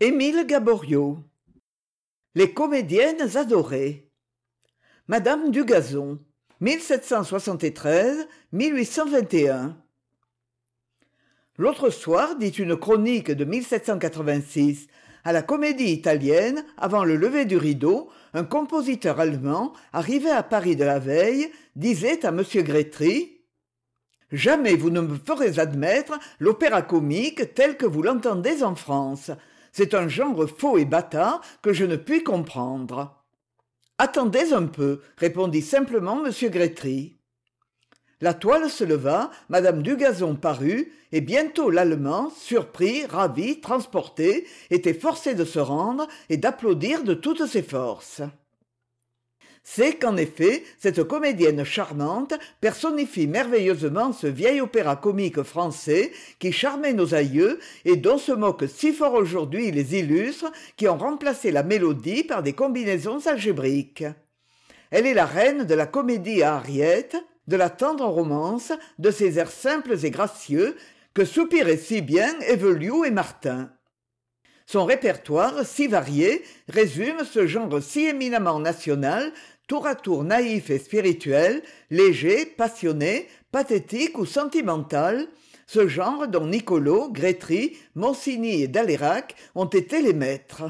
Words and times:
émile 0.00 0.46
gaboriau. 0.46 1.18
Les 2.36 2.52
comédiennes 2.52 3.36
adorées. 3.36 4.08
Madame 5.08 5.50
dugazon 5.50 6.20
l'autre 11.56 11.90
soir 11.90 12.36
dit 12.36 12.48
une 12.48 12.76
chronique 12.76 13.32
de 13.32 13.44
à 15.24 15.32
la 15.32 15.42
comédie 15.42 15.90
italienne 15.90 16.64
avant 16.76 17.04
le 17.04 17.16
lever 17.16 17.44
du 17.44 17.56
rideau 17.56 18.08
un 18.34 18.44
compositeur 18.44 19.18
allemand 19.18 19.72
arrivé 19.92 20.30
à 20.30 20.44
paris 20.44 20.76
de 20.76 20.84
la 20.84 21.00
veille 21.00 21.50
disait 21.74 22.24
à 22.24 22.28
m 22.28 22.44
grétry 22.62 23.40
jamais 24.30 24.76
vous 24.76 24.90
ne 24.90 25.00
me 25.00 25.16
ferez 25.16 25.58
admettre 25.58 26.18
l'opéra-comique 26.38 27.54
tel 27.54 27.76
que 27.76 27.86
vous 27.86 28.02
l'entendez 28.02 28.62
en 28.62 28.76
france 28.76 29.32
c'est 29.72 29.94
un 29.94 30.08
genre 30.08 30.48
faux 30.48 30.78
et 30.78 30.84
bâtard 30.84 31.40
que 31.62 31.72
je 31.72 31.84
ne 31.84 31.96
puis 31.96 32.22
comprendre. 32.22 33.22
Attendez 33.98 34.52
un 34.52 34.66
peu 34.66 35.00
répondit 35.16 35.62
simplement 35.62 36.24
m. 36.24 36.32
Grétry 36.50 37.18
la 38.20 38.34
toile 38.34 38.68
se 38.68 38.82
leva 38.82 39.30
mme 39.48 39.82
dugazon 39.82 40.34
parut 40.34 40.92
et 41.12 41.20
bientôt 41.20 41.70
l'allemand 41.70 42.30
surpris 42.30 43.06
ravi 43.06 43.60
transporté 43.60 44.46
était 44.70 44.94
forcé 44.94 45.34
de 45.34 45.44
se 45.44 45.60
rendre 45.60 46.08
et 46.28 46.36
d'applaudir 46.36 47.04
de 47.04 47.14
toutes 47.14 47.46
ses 47.46 47.62
forces 47.62 48.22
c'est 49.70 49.96
qu'en 49.96 50.16
effet 50.16 50.64
cette 50.78 51.04
comédienne 51.04 51.62
charmante 51.62 52.32
personnifie 52.62 53.26
merveilleusement 53.26 54.14
ce 54.14 54.26
vieil 54.26 54.62
opéra-comique 54.62 55.42
français 55.42 56.10
qui 56.38 56.52
charmait 56.52 56.94
nos 56.94 57.14
aïeux 57.14 57.60
et 57.84 57.96
dont 57.96 58.16
se 58.16 58.32
moquent 58.32 58.66
si 58.66 58.94
fort 58.94 59.12
aujourd'hui 59.12 59.70
les 59.70 59.98
illustres 59.98 60.50
qui 60.78 60.88
ont 60.88 60.96
remplacé 60.96 61.50
la 61.50 61.62
mélodie 61.62 62.24
par 62.24 62.42
des 62.42 62.54
combinaisons 62.54 63.26
algébriques. 63.26 64.04
Elle 64.90 65.06
est 65.06 65.12
la 65.12 65.26
reine 65.26 65.64
de 65.64 65.74
la 65.74 65.86
comédie 65.86 66.42
à 66.42 66.54
ariette 66.54 67.18
de 67.46 67.56
la 67.56 67.68
tendre 67.68 68.06
romance 68.06 68.72
de 68.98 69.10
ces 69.10 69.38
airs 69.38 69.50
simples 69.50 70.02
et 70.02 70.10
gracieux 70.10 70.76
que 71.12 71.26
soupiraient 71.26 71.76
si 71.76 72.00
bien 72.00 72.32
evelioux 72.48 73.04
et 73.04 73.10
martin. 73.10 73.70
Son 74.70 74.84
répertoire 74.84 75.64
si 75.64 75.88
varié 75.88 76.42
résume 76.68 77.24
ce 77.24 77.46
genre 77.46 77.82
si 77.82 78.06
éminemment 78.06 78.60
national 78.60 79.32
tour 79.68 79.86
à 79.86 79.94
tour 79.94 80.24
naïf 80.24 80.70
et 80.70 80.78
spirituel 80.78 81.62
léger 81.90 82.46
passionné 82.46 83.28
pathétique 83.52 84.18
ou 84.18 84.24
sentimental 84.24 85.28
ce 85.66 85.86
genre 85.86 86.26
dont 86.26 86.46
nicolo 86.46 87.10
grétry 87.10 87.76
monsigny 87.94 88.62
et 88.62 88.68
dalérac 88.68 89.36
ont 89.54 89.66
été 89.66 90.00
les 90.00 90.14
maîtres. 90.14 90.64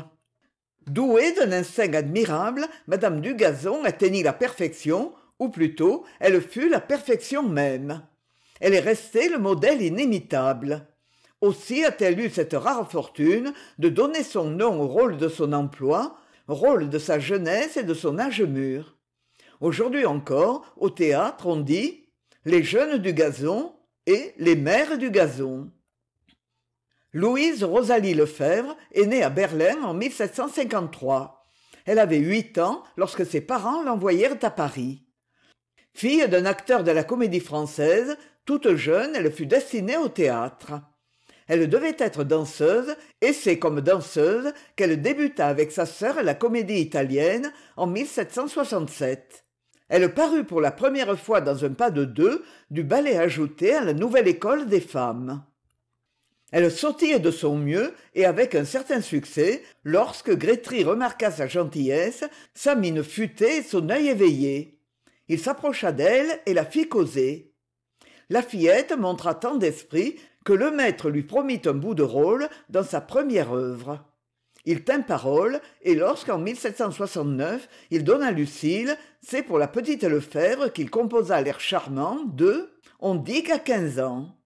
Douée 0.88 1.32
d'un 1.32 1.52
instinct 1.52 1.94
admirable 1.94 2.66
madame 2.88 3.20
dugazon 3.20 3.84
atteignit 3.84 4.24
la 4.24 4.32
perfection 4.32 5.12
ou 5.38 5.48
plutôt 5.48 6.04
elle 6.18 6.42
fut 6.42 6.68
la 6.68 6.80
perfection 6.80 7.48
même. 7.48 8.02
Elle 8.60 8.74
est 8.74 8.80
restée 8.80 9.28
le 9.28 9.38
modèle 9.38 9.80
inimitable. 9.80 10.84
Aussi 11.40 11.84
a-t-elle 11.84 12.18
eu 12.18 12.30
cette 12.30 12.54
rare 12.54 12.90
fortune 12.90 13.52
de 13.78 13.88
donner 13.88 14.24
son 14.24 14.46
nom 14.50 14.80
au 14.80 14.88
rôle 14.88 15.18
de 15.18 15.28
son 15.28 15.52
emploi 15.52 16.18
rôle 16.48 16.88
de 16.88 16.98
sa 16.98 17.18
jeunesse 17.18 17.76
et 17.76 17.84
de 17.84 17.94
son 17.94 18.18
âge 18.18 18.42
mûr. 18.42 18.96
Aujourd'hui 19.60 20.06
encore 20.06 20.74
au 20.76 20.90
théâtre 20.90 21.46
on 21.46 21.56
dit 21.56 22.08
les 22.44 22.62
jeunes 22.62 22.98
du 22.98 23.12
gazon 23.12 23.74
et 24.06 24.34
les 24.38 24.56
mères 24.56 24.98
du 24.98 25.10
gazon 25.10 25.70
louise 27.12 27.64
rosalie 27.64 28.14
lefèvre 28.14 28.76
est 28.92 29.06
née 29.06 29.22
à 29.22 29.30
berlin 29.30 29.82
en 29.82 29.98
elle 31.84 31.98
avait 31.98 32.18
huit 32.18 32.58
ans 32.58 32.82
lorsque 32.96 33.24
ses 33.24 33.40
parents 33.40 33.82
l'envoyèrent 33.82 34.36
à 34.42 34.50
paris. 34.50 35.06
Fille 35.94 36.28
d'un 36.28 36.44
acteur 36.44 36.84
de 36.84 36.90
la 36.90 37.02
comédie-française 37.02 38.16
toute 38.44 38.74
jeune 38.76 39.14
elle 39.14 39.32
fut 39.32 39.46
destinée 39.46 39.96
au 39.96 40.08
théâtre 40.08 40.72
elle 41.48 41.68
devait 41.68 41.96
être 41.98 42.24
danseuse 42.24 42.94
et 43.20 43.32
c'est 43.32 43.58
comme 43.58 43.80
danseuse 43.80 44.52
qu'elle 44.76 45.00
débuta 45.00 45.48
avec 45.48 45.72
sa 45.72 45.86
sœur 45.86 46.22
la 46.22 46.34
comédie 46.34 46.80
italienne 46.80 47.52
en 47.76 47.92
elle 49.88 50.12
parut 50.12 50.44
pour 50.44 50.60
la 50.60 50.70
première 50.70 51.18
fois 51.18 51.40
dans 51.40 51.64
un 51.64 51.72
pas 51.72 51.90
de 51.90 52.04
deux 52.04 52.44
du 52.70 52.84
ballet 52.84 53.16
ajouté 53.16 53.74
à 53.74 53.84
la 53.84 53.94
nouvelle 53.94 54.28
école 54.28 54.66
des 54.66 54.80
femmes. 54.80 55.42
Elle 56.50 56.70
sautillait 56.70 57.18
de 57.18 57.30
son 57.30 57.56
mieux 57.56 57.94
et 58.14 58.24
avec 58.24 58.54
un 58.54 58.64
certain 58.64 59.00
succès 59.00 59.62
lorsque 59.84 60.34
grétry 60.34 60.84
remarqua 60.84 61.30
sa 61.30 61.46
gentillesse 61.46 62.24
sa 62.54 62.74
mine 62.74 63.02
futée 63.02 63.58
et 63.58 63.62
son 63.62 63.88
œil 63.90 64.08
éveillé. 64.08 64.78
Il 65.28 65.38
s'approcha 65.38 65.92
d'elle 65.92 66.40
et 66.46 66.54
la 66.54 66.64
fit 66.64 66.88
causer. 66.88 67.52
La 68.30 68.42
fillette 68.42 68.96
montra 68.96 69.34
tant 69.34 69.56
d'esprit 69.56 70.16
que 70.48 70.54
le 70.54 70.70
maître 70.70 71.10
lui 71.10 71.24
promit 71.24 71.60
un 71.66 71.74
bout 71.74 71.94
de 71.94 72.02
rôle 72.02 72.48
dans 72.70 72.82
sa 72.82 73.02
première 73.02 73.52
œuvre. 73.52 74.02
Il 74.64 74.82
tint 74.82 75.02
parole 75.02 75.60
et 75.82 75.94
lorsqu'en 75.94 76.42
il 77.90 78.04
donna 78.04 78.30
lucile 78.30 78.96
c'est 79.20 79.42
pour 79.42 79.58
la 79.58 79.68
petite 79.68 80.04
lefèvre 80.04 80.72
qu'il 80.72 80.88
composa 80.88 81.42
l'air 81.42 81.60
charmant 81.60 82.24
de 82.24 82.70
on 82.98 83.14
dit 83.14 83.42
qu'à 83.42 83.58
quinze 83.58 84.00
ans 84.00 84.38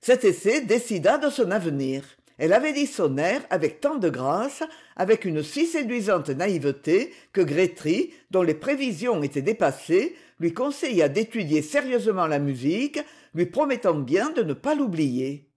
cet 0.00 0.24
essai 0.24 0.62
décida 0.62 1.18
de 1.18 1.30
son 1.30 1.52
avenir. 1.52 2.02
Elle 2.36 2.52
avait 2.52 2.72
dit 2.72 2.88
son 2.88 3.16
air 3.16 3.42
avec 3.50 3.80
tant 3.80 3.94
de 3.94 4.10
grâce 4.10 4.64
avec 4.96 5.24
une 5.24 5.44
si 5.44 5.66
séduisante 5.66 6.30
naïveté 6.30 7.14
que 7.32 7.42
grétry 7.42 8.12
dont 8.32 8.42
les 8.42 8.54
prévisions 8.54 9.22
étaient 9.22 9.40
dépassées 9.40 10.16
lui 10.40 10.52
conseilla 10.52 11.08
d'étudier 11.08 11.62
sérieusement 11.62 12.26
la 12.26 12.40
musique 12.40 12.98
lui 13.34 13.46
promettant 13.46 13.94
bien 13.94 14.30
de 14.30 14.42
ne 14.42 14.54
pas 14.54 14.74
l'oublier. 14.74 15.50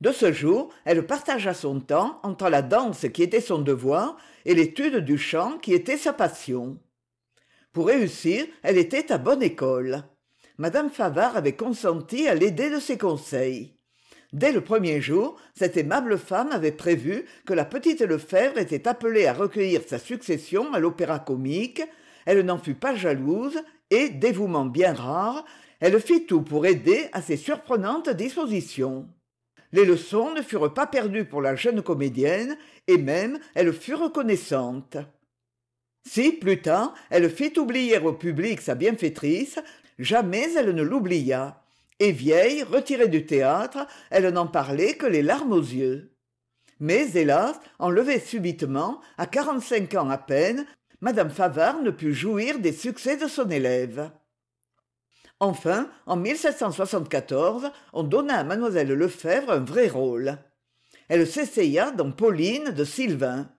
De 0.00 0.10
ce 0.10 0.32
jour 0.32 0.72
elle 0.84 1.06
partagea 1.06 1.54
son 1.54 1.80
temps 1.80 2.20
entre 2.22 2.48
la 2.48 2.62
danse 2.62 3.06
qui 3.12 3.22
était 3.22 3.40
son 3.40 3.60
devoir 3.60 4.16
et 4.44 4.54
l'étude 4.54 4.96
du 4.96 5.18
chant 5.18 5.58
qui 5.58 5.74
était 5.74 5.96
sa 5.96 6.12
passion. 6.12 6.78
Pour 7.72 7.86
réussir 7.86 8.44
elle 8.62 8.78
était 8.78 9.12
à 9.12 9.18
bonne 9.18 9.42
école. 9.42 10.02
Madame 10.58 10.90
favart 10.90 11.36
avait 11.36 11.56
consenti 11.56 12.28
à 12.28 12.34
l'aider 12.34 12.70
de 12.70 12.78
ses 12.78 12.98
conseils. 12.98 13.76
Dès 14.32 14.52
le 14.52 14.60
premier 14.60 15.00
jour 15.00 15.38
cette 15.54 15.76
aimable 15.76 16.18
femme 16.18 16.50
avait 16.52 16.72
prévu 16.72 17.24
que 17.46 17.54
la 17.54 17.64
petite 17.64 18.00
lefèvre 18.00 18.58
était 18.58 18.88
appelée 18.88 19.26
à 19.26 19.32
recueillir 19.32 19.82
sa 19.86 19.98
succession 19.98 20.72
à 20.74 20.80
l'opéra-comique 20.80 21.82
elle 22.24 22.40
n'en 22.44 22.58
fut 22.58 22.74
pas 22.74 22.94
jalouse 22.94 23.58
et 23.90 24.08
dévouement 24.08 24.64
bien 24.64 24.94
rare 24.94 25.44
elle 25.82 26.00
fit 26.00 26.26
tout 26.26 26.42
pour 26.42 26.64
aider 26.64 27.08
à 27.12 27.20
ces 27.20 27.36
surprenantes 27.36 28.08
dispositions. 28.08 29.08
Les 29.72 29.84
leçons 29.84 30.32
ne 30.32 30.40
furent 30.40 30.72
pas 30.72 30.86
perdues 30.86 31.24
pour 31.24 31.42
la 31.42 31.56
jeune 31.56 31.82
comédienne 31.82 32.56
et 32.86 32.98
même 32.98 33.40
elle 33.54 33.72
fut 33.72 33.94
reconnaissante 33.94 34.96
si 36.04 36.32
plus 36.32 36.62
tard 36.62 36.94
elle 37.10 37.28
fit 37.30 37.58
oublier 37.58 37.98
au 37.98 38.12
public 38.12 38.60
sa 38.60 38.76
bienfaitrice 38.76 39.58
jamais 39.98 40.54
elle 40.54 40.74
ne 40.74 40.82
l'oublia. 40.82 41.58
Et 41.98 42.12
vieille 42.12 42.62
retirée 42.62 43.08
du 43.08 43.26
théâtre 43.26 43.86
elle 44.10 44.28
n'en 44.28 44.46
parlait 44.46 44.94
que 44.94 45.06
les 45.06 45.22
larmes 45.22 45.52
aux 45.52 45.60
yeux. 45.60 46.12
Mais 46.78 47.10
hélas 47.14 47.60
enlevée 47.80 48.20
subitement 48.20 49.00
à 49.18 49.26
quarante-cinq 49.26 49.94
ans 49.94 50.10
à 50.10 50.18
peine 50.18 50.64
madame 51.00 51.30
favart 51.30 51.82
ne 51.82 51.90
put 51.90 52.14
jouir 52.14 52.60
des 52.60 52.72
succès 52.72 53.16
de 53.16 53.26
son 53.26 53.50
élève 53.50 54.12
enfin 55.42 55.90
en 56.06 56.22
on 57.92 58.02
donna 58.04 58.38
à 58.38 58.44
mademoiselle 58.44 58.92
lefèvre 58.92 59.50
un 59.50 59.64
vrai 59.64 59.88
rôle. 59.88 60.38
Elle 61.08 61.26
s'essaya 61.26 61.90
dans 61.90 62.12
pauline 62.12 62.70
de 62.70 62.84
sylvain. 62.84 63.50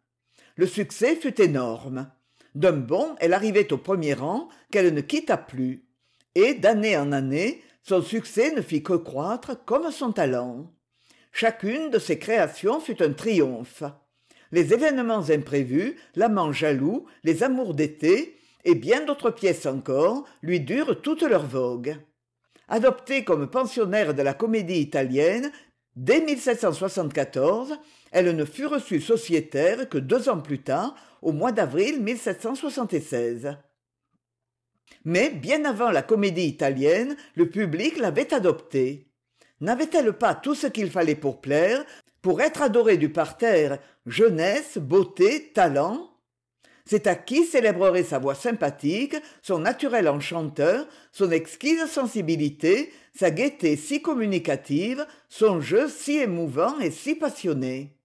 Le 0.56 0.65
succès 0.65 1.18
fut 1.18 1.41
énorme. 1.41 2.09
D'un 2.56 2.71
bond 2.71 3.15
elle 3.19 3.33
arrivait 3.33 3.74
au 3.74 3.77
premier 3.77 4.13
rang 4.13 4.47
qu'elle 4.71 4.94
ne 4.94 5.01
quitta 5.01 5.35
plus. 5.35 5.85
Et 6.35 6.53
d'année 6.53 6.97
en 6.97 7.12
année 7.12 7.62
son 7.83 8.01
succès 8.01 8.53
ne 8.56 8.62
fit 8.62 8.81
que 8.81 8.94
croître 8.94 9.65
comme 9.65 9.91
son 9.91 10.13
talent. 10.13 10.71
Chacune 11.33 11.89
de 11.89 12.00
ses 12.00 12.18
créations 12.18 12.79
fut 12.79 13.03
un 13.03 13.12
triomphe. 13.12 13.83
Les 14.53 14.74
événements 14.74 15.29
imprévus 15.29 15.97
l'amant 16.15 16.53
jaloux 16.53 17.07
les 17.25 17.44
amours 17.44 17.74
d'été 17.74 18.39
et 18.65 18.75
bien 18.75 19.06
d'autres 19.06 19.31
pièces 19.31 19.65
encore 19.65 20.25
lui 20.42 20.60
durent 20.60 21.01
toute 21.01 21.24
leur 21.24 21.45
vogue 21.45 21.98
adoptée 22.68 23.24
comme 23.24 23.50
pensionnaire 23.50 24.13
de 24.13 24.21
la 24.21 24.33
comédie 24.33 24.80
italienne 24.80 25.51
dès 25.95 26.25
elle 28.12 28.36
ne 28.36 28.45
fut 28.45 28.65
reçue 28.65 29.01
sociétaire 29.01 29.89
que 29.89 29.98
deux 29.98 30.30
ans 30.30 30.39
plus 30.39 30.62
tard 30.62 30.95
au 31.21 31.31
mois 31.31 31.51
d'avril 31.51 32.01
mais 35.06 35.30
bien 35.30 35.65
avant 35.65 35.92
la 35.92 36.01
comédie 36.01 36.48
italienne 36.48 37.15
le 37.36 37.50
public 37.50 37.98
l'avait 37.98 38.33
adoptée. 38.33 39.07
N'avait-elle 39.60 40.13
pas 40.13 40.36
tout 40.36 40.56
ce 40.56 40.68
qu'il 40.68 40.89
fallait 40.92 41.15
pour 41.15 41.42
plaire 41.42 41.86
pour 42.21 42.42
être 42.42 42.62
adoré 42.62 42.98
du 42.98 43.12
parterre 43.12 43.80
jeunesse 44.06 44.77
beauté 44.77 45.51
talent? 45.54 46.10
C'est 46.85 47.07
à 47.07 47.15
qui 47.15 47.45
célébrerait 47.45 48.03
sa 48.03 48.19
voix 48.19 48.35
sympathique 48.35 49.15
son 49.41 49.59
naturel 49.59 50.07
enchanteur 50.09 50.85
son 51.12 51.31
exquise 51.31 51.85
sensibilité 51.85 52.91
sa 53.15 53.31
gaieté 53.31 53.75
si 53.75 54.01
communicative 54.01 55.06
son 55.30 55.62
jeu 55.62 55.88
si 55.88 56.18
émouvant 56.18 56.80
et 56.80 56.91
si 56.91 57.15
passionné. 57.15 57.95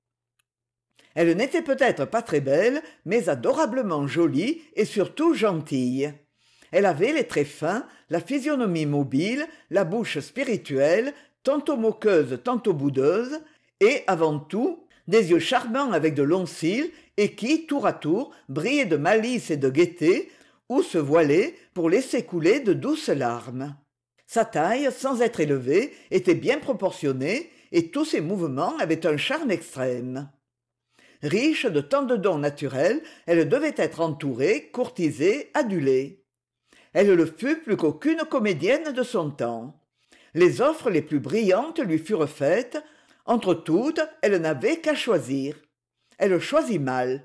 Elle 1.15 1.37
n'était 1.37 1.63
peut-être 1.63 2.05
pas 2.05 2.23
très 2.23 2.41
belle 2.41 2.83
mais 3.05 3.29
adorablement 3.29 4.07
jolie 4.07 4.63
et 4.75 4.85
surtout 4.85 5.35
gentille. 5.35 6.13
Elle 6.71 6.87
avait 6.87 7.13
les 7.13 7.27
traits 7.27 7.49
fins 7.49 7.87
la 8.11 8.21
physionomie 8.21 8.87
mobile 8.87 9.47
la 9.71 9.85
bouche 9.85 10.21
spirituelle 10.21 11.13
tantôt 11.43 11.77
moqueuse 11.77 12.39
tantôt 12.45 12.75
boudeuse 12.75 13.41
et 13.81 14.05
avant 14.07 14.39
tout 14.39 14.85
des 15.09 15.31
yeux 15.31 15.39
charmants 15.39 15.93
avec 15.93 16.15
de 16.15 16.23
longs 16.23 16.47
cils 16.47 16.91
et 17.19 17.35
qui 17.35 17.67
tour 17.67 17.85
à 17.85 17.93
tour 17.93 18.31
brillaient 18.49 18.87
de 18.87 18.97
malice 18.97 19.51
et 19.51 19.57
de 19.57 19.69
gaieté 19.69 20.31
ou 20.69 20.83
se 20.83 20.99
voilaient 20.99 21.55
pour 21.75 21.91
laisser 21.91 22.23
couler 22.23 22.61
de 22.61 22.73
douces 22.73 23.09
larmes. 23.09 23.77
Sa 24.27 24.45
taille 24.45 24.89
sans 24.93 25.21
être 25.21 25.41
élevée 25.41 25.93
était 26.13 26.37
bien 26.37 26.59
proportionnée 26.59 27.51
et 27.73 27.91
tous 27.91 28.05
ses 28.05 28.21
mouvements 28.21 28.79
avaient 28.79 29.05
un 29.05 29.17
charme 29.17 29.51
extrême. 29.51 30.31
Riche 31.21 31.67
de 31.67 31.81
tant 31.81 32.05
de 32.05 32.15
dons 32.15 32.39
naturels 32.39 33.03
elle 33.27 33.49
devait 33.49 33.75
être 33.77 34.01
entourée 34.01 34.71
courtisée 34.73 35.51
adulée. 35.55 36.25
Elle 36.93 37.13
le 37.13 37.27
fut 37.27 37.57
plus 37.57 37.77
qu'aucune 37.77 38.23
comédienne 38.31 38.93
de 38.93 39.03
son 39.03 39.31
temps. 39.31 39.81
Les 40.35 40.61
offres 40.61 40.89
les 40.89 41.03
plus 41.03 41.19
brillantes 41.19 41.81
lui 41.81 41.99
furent 41.99 42.29
faites. 42.29 42.79
Entre 43.27 43.55
toutes 43.55 44.01
elle 44.23 44.41
n'avait 44.41 44.79
qu'à 44.79 44.95
choisir 44.95 45.57
elle 46.19 46.39
choisit 46.41 46.81
mal. 46.81 47.25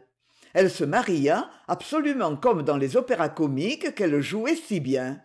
Elle 0.54 0.69
se 0.69 0.84
maria 0.84 1.50
absolument 1.68 2.36
comme 2.36 2.63
dans 2.63 2.78
les 2.78 2.95
opéras 2.95 3.30
comiques 3.30 3.95
qu'elle 3.95 4.22
jouait 4.22 4.56
si 4.56 4.80
bien. 4.80 5.22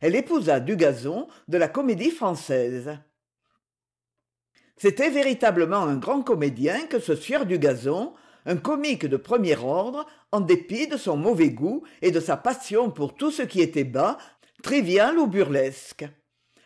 Elle 0.00 0.14
épousa 0.14 0.60
dugazon 0.60 1.26
de 1.48 1.58
la 1.58 1.68
comédie 1.68 2.10
française. 2.10 2.98
C'était 4.76 5.10
véritablement 5.10 5.82
un 5.82 5.96
grand 5.96 6.22
comédien 6.22 6.86
que 6.86 7.00
ce 7.00 7.16
sieur 7.16 7.46
dugazon 7.46 8.14
un 8.46 8.56
comique 8.56 9.04
de 9.04 9.18
premier 9.18 9.56
ordre 9.56 10.06
en 10.32 10.40
dépit 10.40 10.86
de 10.86 10.96
son 10.96 11.16
mauvais 11.16 11.50
goût 11.50 11.82
et 12.00 12.10
de 12.10 12.20
sa 12.20 12.36
passion 12.36 12.90
pour 12.90 13.14
tout 13.14 13.30
ce 13.30 13.42
qui 13.42 13.60
était 13.60 13.84
bas 13.84 14.16
trivial 14.62 15.18
ou 15.18 15.26
burlesque. 15.26 16.06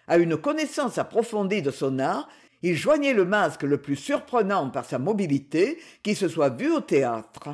À 0.07 0.19
une 0.19 0.37
connaissance 0.37 0.99
approfondie 0.99 1.63
de 1.63 1.71
son 1.71 1.99
art 1.99 2.29
il 2.63 2.77
joignait 2.77 3.13
le 3.13 3.25
masque 3.25 3.63
le 3.63 3.79
plus 3.79 3.97
surprenant 3.97 4.71
par 4.71 4.85
sa 4.85 4.99
mobilité 4.99 5.79
qui 6.03 6.15
se 6.15 6.29
soit 6.29 6.51
vu 6.51 6.71
au 6.73 6.81
théâtre. 6.81 7.51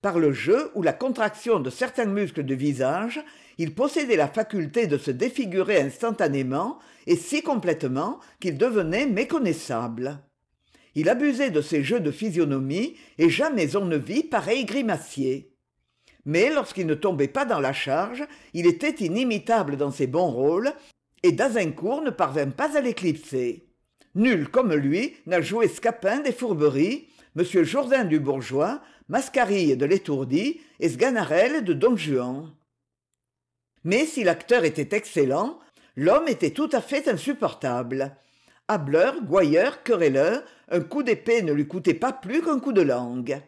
Par 0.00 0.18
le 0.18 0.32
jeu 0.32 0.70
ou 0.74 0.82
la 0.82 0.92
contraction 0.92 1.58
de 1.58 1.70
certains 1.70 2.06
muscles 2.06 2.44
du 2.44 2.54
visage 2.54 3.20
il 3.60 3.74
possédait 3.74 4.16
la 4.16 4.28
faculté 4.28 4.86
de 4.86 4.98
se 4.98 5.10
défigurer 5.10 5.80
instantanément 5.80 6.78
et 7.06 7.16
si 7.16 7.42
complètement 7.42 8.20
qu'il 8.38 8.56
devenait 8.56 9.06
méconnaissable. 9.06 10.20
Il 10.94 11.08
abusait 11.08 11.50
de 11.50 11.60
ces 11.60 11.82
jeux 11.82 12.00
de 12.00 12.12
physionomie 12.12 12.96
et 13.18 13.30
jamais 13.30 13.76
on 13.76 13.84
ne 13.84 13.96
vit 13.96 14.22
pareil 14.22 14.64
grimacier. 14.64 15.52
Mais 16.24 16.50
lorsqu'il 16.50 16.86
ne 16.86 16.94
tombait 16.94 17.28
pas 17.28 17.44
dans 17.44 17.60
la 17.60 17.72
charge 17.72 18.24
il 18.54 18.66
était 18.66 19.04
inimitable 19.04 19.76
dans 19.76 19.90
ses 19.90 20.06
bons 20.06 20.30
rôles 20.30 20.72
et 21.24 21.32
d'azincourt 21.32 22.02
ne 22.02 22.10
parvint 22.10 22.50
pas 22.50 22.76
à 22.76 22.80
l'éclipser 22.80 23.67
nul 24.14 24.48
comme 24.48 24.74
lui 24.74 25.16
n'a 25.26 25.40
joué 25.40 25.68
scapin 25.68 26.20
des 26.20 26.32
fourberies 26.32 27.08
m. 27.36 27.44
Jourdain 27.64 28.04
du 28.04 28.18
bourgeois 28.18 28.80
mascarille 29.08 29.76
de 29.76 29.86
l'étourdi 29.86 30.60
et 30.80 30.88
sganarelle 30.88 31.64
de 31.64 31.72
don 31.72 31.96
juan. 31.96 32.52
Mais 33.84 34.06
si 34.06 34.24
l'acteur 34.24 34.64
était 34.64 34.96
excellent 34.96 35.58
l'homme 35.96 36.28
était 36.28 36.50
tout 36.50 36.70
à 36.72 36.80
fait 36.80 37.08
insupportable. 37.08 38.16
Hâbleur 38.68 39.22
gouailleur 39.22 39.82
querelleur 39.82 40.42
un 40.70 40.80
coup 40.80 41.02
d'épée 41.02 41.42
ne 41.42 41.52
lui 41.52 41.66
coûtait 41.66 41.94
pas 41.94 42.12
plus 42.12 42.42
qu'un 42.42 42.60
coup 42.60 42.72
de 42.72 42.82
langue. 42.82 43.40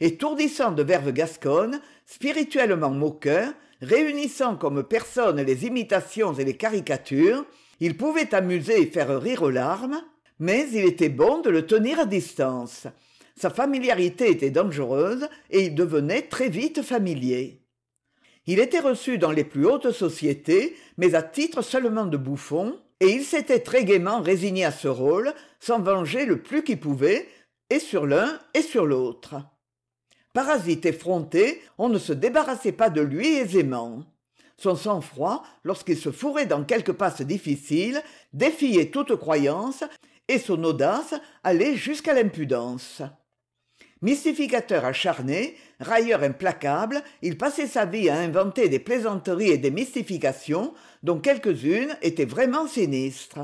Étourdissant 0.00 0.72
de 0.72 0.82
verve 0.82 1.12
gasconne 1.12 1.80
spirituellement 2.06 2.90
moqueur 2.90 3.52
réunissant 3.82 4.56
comme 4.56 4.82
personne 4.82 5.40
les 5.40 5.66
imitations 5.66 6.34
et 6.34 6.44
les 6.44 6.56
caricatures 6.56 7.44
il 7.80 7.96
pouvait 7.96 8.34
amuser 8.34 8.82
et 8.82 8.86
faire 8.86 9.20
rire 9.20 9.42
aux 9.42 9.50
larmes 9.50 10.00
mais 10.40 10.66
il 10.72 10.84
était 10.84 11.10
bon 11.10 11.40
de 11.40 11.50
le 11.50 11.66
tenir 11.66 12.00
à 12.00 12.06
distance. 12.06 12.86
Sa 13.36 13.50
familiarité 13.50 14.30
était 14.30 14.50
dangereuse 14.50 15.28
et 15.50 15.66
il 15.66 15.74
devenait 15.74 16.22
très 16.22 16.48
vite 16.48 16.82
familier. 16.82 17.62
Il 18.46 18.58
était 18.58 18.80
reçu 18.80 19.18
dans 19.18 19.30
les 19.30 19.44
plus 19.44 19.66
hautes 19.66 19.92
sociétés 19.92 20.76
mais 20.96 21.14
à 21.14 21.22
titre 21.22 21.62
seulement 21.62 22.06
de 22.06 22.16
bouffon 22.16 22.78
et 23.00 23.08
il 23.08 23.22
s'était 23.22 23.60
très 23.60 23.84
gaiement 23.84 24.20
résigné 24.20 24.64
à 24.64 24.72
ce 24.72 24.88
rôle 24.88 25.32
s'en 25.60 25.80
venger 25.80 26.24
le 26.24 26.42
plus 26.42 26.64
qu'il 26.64 26.80
pouvait 26.80 27.28
et 27.68 27.78
sur 27.78 28.06
l'un 28.06 28.40
et 28.54 28.62
sur 28.62 28.86
l'autre. 28.86 29.36
Parasite 30.32 30.86
effronté 30.86 31.60
on 31.76 31.90
ne 31.90 31.98
se 31.98 32.14
débarrassait 32.14 32.72
pas 32.72 32.88
de 32.88 33.02
lui 33.02 33.26
aisément 33.36 34.04
son 34.60 34.76
sang-froid 34.76 35.42
lorsqu'il 35.64 35.96
se 35.96 36.12
fourrait 36.12 36.46
dans 36.46 36.64
quelque 36.64 36.92
passe 36.92 37.22
difficile 37.22 38.02
défiait 38.34 38.90
toute 38.90 39.16
croyance 39.16 39.84
et 40.28 40.38
son 40.38 40.62
audace 40.64 41.14
allait 41.42 41.76
jusqu'à 41.76 42.12
l'impudence. 42.12 43.00
Mystificateur 44.02 44.84
acharné 44.84 45.56
railleur 45.80 46.22
implacable 46.22 47.02
il 47.22 47.38
passait 47.38 47.66
sa 47.66 47.86
vie 47.86 48.10
à 48.10 48.18
inventer 48.18 48.68
des 48.68 48.78
plaisanteries 48.78 49.50
et 49.50 49.58
des 49.58 49.70
mystifications 49.70 50.74
dont 51.02 51.20
quelques-unes 51.20 51.96
étaient 52.02 52.26
vraiment 52.26 52.66
sinistres. 52.66 53.40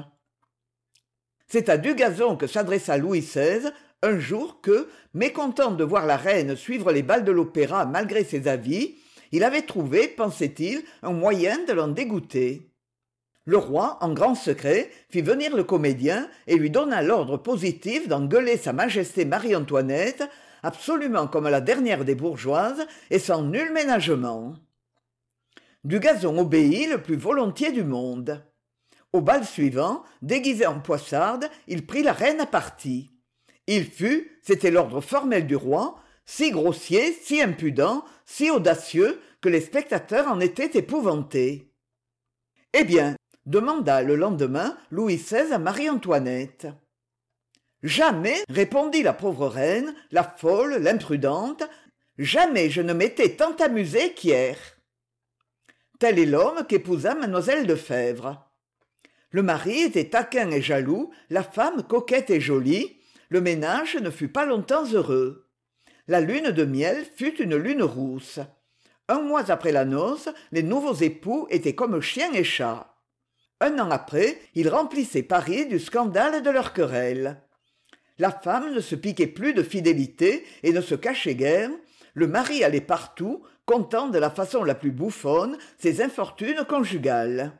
C'est 1.49 1.71
à 1.71 1.79
dugazon 1.79 2.37
que 2.37 2.47
s'adressa 2.47 2.99
louis 2.99 3.23
xvi 3.23 3.71
un 4.03 4.19
jour 4.19 4.61
que 4.61 4.89
mécontent 5.15 5.71
de 5.71 5.85
voir 5.85 6.05
la 6.05 6.19
reine 6.19 6.57
suivre 6.57 6.93
les 6.93 7.03
bals 7.03 7.25
de 7.25 7.33
l'opéra 7.33 7.87
malgré 7.87 8.23
ses 8.23 8.49
avis 8.49 8.97
il 9.32 9.44
avait 9.44 9.62
trouvé 9.62 10.08
pensait-il 10.08 10.82
un 11.02 11.12
moyen 11.12 11.64
de 11.64 11.73
l'en 11.73 11.88
dégoûter. 11.88 12.70
Le 13.44 13.58
roi 13.58 13.99
en 14.00 14.12
grand 14.12 14.34
secret 14.34 14.90
fit 15.08 15.23
venir 15.23 15.55
le 15.55 15.62
comédien 15.62 16.28
et 16.49 16.56
lui 16.56 16.69
donna 16.69 17.00
l'ordre 17.00 17.37
positif 17.37 18.08
d'engueuler 18.08 18.56
sa 18.56 18.73
majesté 18.73 19.25
marie-antoinette 19.25 20.25
absolument 20.64 21.28
comme 21.28 21.49
la 21.49 21.61
dernière 21.61 22.04
des 22.04 22.16
bourgeoises 22.16 22.87
et 23.11 23.21
sans 23.21 23.42
nul 23.42 23.73
ménagement. 23.73 24.54
Dugazon 25.85 26.37
obéit 26.38 26.90
le 26.90 27.00
plus 27.00 27.14
volontiers 27.14 27.71
du 27.71 27.85
monde. 27.85 28.45
Au 29.12 29.21
bal 29.21 29.45
suivant 29.45 30.02
déguisé 30.23 30.66
en 30.66 30.80
poissarde 30.80 31.49
il 31.68 31.87
prit 31.87 32.02
la 32.02 32.12
reine 32.12 32.40
à 32.40 32.47
partie. 32.47 33.12
Il 33.68 33.85
fut 33.85 34.40
c'était 34.42 34.73
l'ordre 34.73 35.00
formel 35.00 35.47
du 35.47 35.54
roi 35.54 36.00
si 36.26 36.50
grossier 36.50 37.12
si 37.12 37.40
impudent 37.40 38.04
si 38.26 38.50
audacieux 38.50 39.21
que 39.40 39.49
les 39.49 39.61
spectateurs 39.61 40.26
en 40.26 40.40
étaient 40.40 40.78
épouvantés. 40.78 41.73
Eh 42.73 42.85
bien 42.85 43.16
demanda 43.47 44.02
le 44.02 44.16
lendemain 44.16 44.76
louis 44.90 45.16
xvi 45.16 45.52
à 45.52 45.59
marie-antoinette. 45.59 46.66
Jamais 47.83 48.42
répondit 48.49 49.04
la 49.04 49.12
pauvre 49.12 49.47
reine 49.47 49.95
la 50.11 50.25
folle 50.25 50.76
l'imprudente 50.76 51.62
jamais 52.18 52.71
je 52.71 52.83
ne 52.83 52.92
m'étais 52.92 53.37
tant 53.37 53.54
amusée 53.56 54.12
qu'hier. 54.14 54.56
Tel 55.99 56.18
est 56.18 56.26
l'homme 56.26 56.66
qu'épousa 56.66 57.14
mademoiselle 57.14 57.66
de 57.66 57.75
Phèvre. 57.75 58.50
le 59.30 59.42
mari 59.42 59.83
était 59.83 60.11
taquin 60.11 60.50
et 60.50 60.61
jaloux 60.61 61.11
la 61.30 61.42
femme 61.42 61.85
coquette 61.85 62.30
et 62.30 62.40
jolie 62.40 62.99
le 63.28 63.40
ménage 63.40 63.97
ne 63.97 64.11
fut 64.11 64.28
pas 64.28 64.45
longtemps 64.45 64.87
heureux 64.92 65.46
la 66.09 66.21
lune 66.21 66.51
de 66.51 66.65
miel 66.65 67.05
fut 67.17 67.41
une 67.43 67.57
lune 67.57 67.83
rousse. 67.83 68.41
Un 69.09 69.21
mois 69.21 69.51
après 69.51 69.73
la 69.73 69.85
noce 69.85 70.29
les 70.53 70.63
nouveaux 70.63 70.95
époux 70.95 71.47
étaient 71.51 71.75
comme 71.75 72.01
chien 72.01 72.33
et 72.33 72.45
chat 72.45 72.97
un 73.61 73.79
an 73.79 73.91
après 73.91 74.39
ils 74.55 74.69
remplissaient 74.69 75.23
paris 75.23 75.67
du 75.67 75.79
scandale 75.79 76.43
de 76.43 76.51
leur 76.51 76.73
querelle. 76.73 77.41
La 78.19 78.31
femme 78.31 78.75
ne 78.75 78.81
se 78.81 78.95
piquait 78.95 79.27
plus 79.27 79.55
de 79.55 79.63
fidélité 79.63 80.45
et 80.63 80.73
ne 80.73 80.81
se 80.81 80.95
cachait 80.95 81.35
guère. 81.35 81.71
Le 82.15 82.27
mari 82.27 82.65
allait 82.65 82.81
partout 82.81 83.43
contant 83.67 84.09
de 84.09 84.19
la 84.19 84.31
façon 84.31 84.65
la 84.65 84.75
plus 84.75 84.91
bouffonne 84.91 85.59
ses 85.79 86.03
infortunes 86.03 86.65
conjugales. 86.69 87.53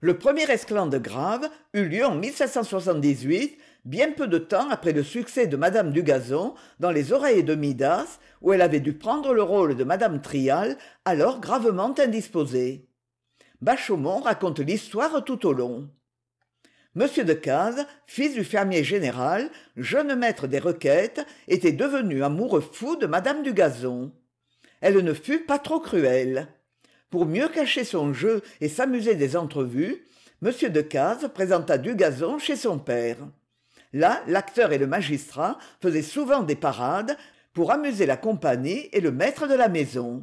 Le 0.00 0.18
premier 0.18 0.50
esclandre 0.50 0.98
grave 0.98 1.48
eut 1.74 1.86
lieu 1.86 2.04
en 2.04 2.20
bien 3.84 4.12
peu 4.12 4.26
de 4.26 4.38
temps 4.38 4.68
après 4.70 4.92
le 4.92 5.02
succès 5.02 5.46
de 5.46 5.56
madame 5.56 5.92
dugazon 5.92 6.54
dans 6.80 6.90
les 6.90 7.12
oreilles 7.12 7.44
de 7.44 7.54
midas 7.54 8.18
où 8.40 8.52
elle 8.52 8.62
avait 8.62 8.80
dû 8.80 8.92
prendre 8.92 9.34
le 9.34 9.42
rôle 9.42 9.76
de 9.76 9.84
madame 9.84 10.20
trial 10.20 10.76
alors 11.04 11.40
gravement 11.40 11.94
indisposée. 11.98 12.88
Bachaumont 13.60 14.20
raconte 14.20 14.60
l'histoire 14.60 15.24
tout 15.24 15.46
au 15.46 15.52
long. 15.52 15.88
M 16.94 17.08
de 17.24 17.32
Cazes, 17.32 17.86
fils 18.06 18.34
du 18.34 18.44
fermier 18.44 18.84
général 18.84 19.50
jeune 19.76 20.14
maître 20.14 20.46
des 20.46 20.58
requêtes 20.58 21.24
était 21.48 21.72
devenu 21.72 22.22
amoureux 22.22 22.60
fou 22.60 22.96
de 22.96 23.06
madame 23.06 23.42
dugazon 23.42 24.12
elle 24.82 24.98
ne 24.98 25.14
fut 25.14 25.44
pas 25.44 25.60
trop 25.60 25.80
cruelle. 25.80 26.48
Pour 27.08 27.24
mieux 27.24 27.48
cacher 27.48 27.84
son 27.84 28.12
jeu 28.12 28.42
et 28.60 28.68
s'amuser 28.68 29.14
des 29.14 29.36
entrevues 29.36 30.04
m 30.44 30.52
decazes 30.70 31.30
présenta 31.32 31.78
dugazon 31.78 32.38
chez 32.38 32.56
son 32.56 32.78
père 32.78 33.18
là 33.92 34.22
l'acteur 34.26 34.72
et 34.72 34.78
le 34.78 34.86
magistrat 34.86 35.58
faisaient 35.80 36.02
souvent 36.02 36.42
des 36.42 36.56
parades 36.56 37.16
pour 37.52 37.70
amuser 37.70 38.06
la 38.06 38.16
compagnie 38.16 38.88
et 38.92 39.00
le 39.00 39.12
maître 39.12 39.46
de 39.46 39.54
la 39.54 39.68
maison. 39.68 40.22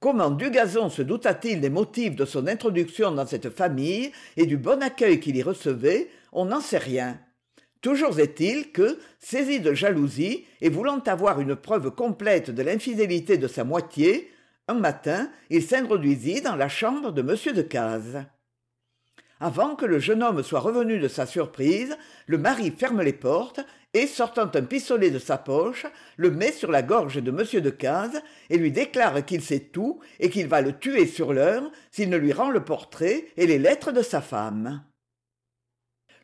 Comment 0.00 0.30
dugazon 0.30 0.90
se 0.90 1.02
douta-t-il 1.02 1.60
des 1.60 1.70
motifs 1.70 2.16
de 2.16 2.24
son 2.24 2.46
introduction 2.46 3.12
dans 3.12 3.26
cette 3.26 3.50
famille 3.50 4.12
et 4.36 4.46
du 4.46 4.56
bon 4.56 4.82
accueil 4.82 5.20
qu'il 5.20 5.36
y 5.36 5.42
recevait 5.42 6.10
on 6.32 6.44
n'en 6.46 6.60
sait 6.60 6.78
rien. 6.78 7.18
Toujours 7.80 8.20
est-il 8.20 8.72
que 8.72 8.98
saisi 9.18 9.60
de 9.60 9.72
jalousie 9.72 10.44
et 10.60 10.68
voulant 10.68 10.98
avoir 11.06 11.40
une 11.40 11.56
preuve 11.56 11.90
complète 11.92 12.50
de 12.50 12.62
l'infidélité 12.62 13.38
de 13.38 13.48
sa 13.48 13.64
moitié 13.64 14.30
un 14.68 14.74
matin 14.74 15.30
il 15.48 15.62
s'introduisit 15.62 16.42
dans 16.42 16.56
la 16.56 16.68
chambre 16.68 17.12
de 17.12 17.20
m 17.20 17.54
decazes 17.54 18.26
avant 19.40 19.76
que 19.76 19.84
le 19.84 19.98
jeune 19.98 20.22
homme 20.22 20.42
soit 20.42 20.60
revenu 20.60 20.98
de 20.98 21.08
sa 21.08 21.26
surprise 21.26 21.96
le 22.26 22.38
mari 22.38 22.70
ferme 22.70 23.02
les 23.02 23.12
portes 23.12 23.60
et 23.92 24.06
sortant 24.06 24.50
un 24.54 24.62
pistolet 24.62 25.10
de 25.10 25.18
sa 25.18 25.38
poche 25.38 25.86
le 26.16 26.30
met 26.30 26.52
sur 26.52 26.70
la 26.70 26.82
gorge 26.82 27.22
de 27.22 27.30
m 27.30 27.62
decazes 27.62 28.22
et 28.50 28.58
lui 28.58 28.72
déclare 28.72 29.24
qu'il 29.24 29.42
sait 29.42 29.60
tout 29.60 30.00
et 30.20 30.30
qu'il 30.30 30.48
va 30.48 30.60
le 30.60 30.78
tuer 30.78 31.06
sur 31.06 31.32
l'heure 31.32 31.70
s'il 31.90 32.10
ne 32.10 32.16
lui 32.16 32.32
rend 32.32 32.50
le 32.50 32.64
portrait 32.64 33.26
et 33.36 33.46
les 33.46 33.58
lettres 33.58 33.92
de 33.92 34.02
sa 34.02 34.20
femme. 34.20 34.82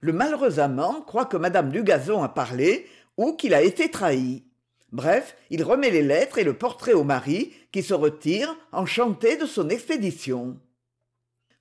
Le 0.00 0.12
malheureux 0.12 0.58
amant 0.58 1.00
croit 1.02 1.26
que 1.26 1.36
mme 1.36 1.70
dugazon 1.70 2.22
a 2.22 2.28
parlé 2.28 2.86
ou 3.16 3.34
qu'il 3.34 3.54
a 3.54 3.62
été 3.62 3.90
trahi. 3.90 4.44
Bref 4.90 5.36
il 5.50 5.62
remet 5.62 5.90
les 5.90 6.02
lettres 6.02 6.38
et 6.38 6.44
le 6.44 6.54
portrait 6.54 6.94
au 6.94 7.04
mari 7.04 7.52
qui 7.72 7.82
se 7.82 7.94
retire 7.94 8.54
enchanté 8.72 9.36
de 9.36 9.46
son 9.46 9.68
expédition 9.68 10.58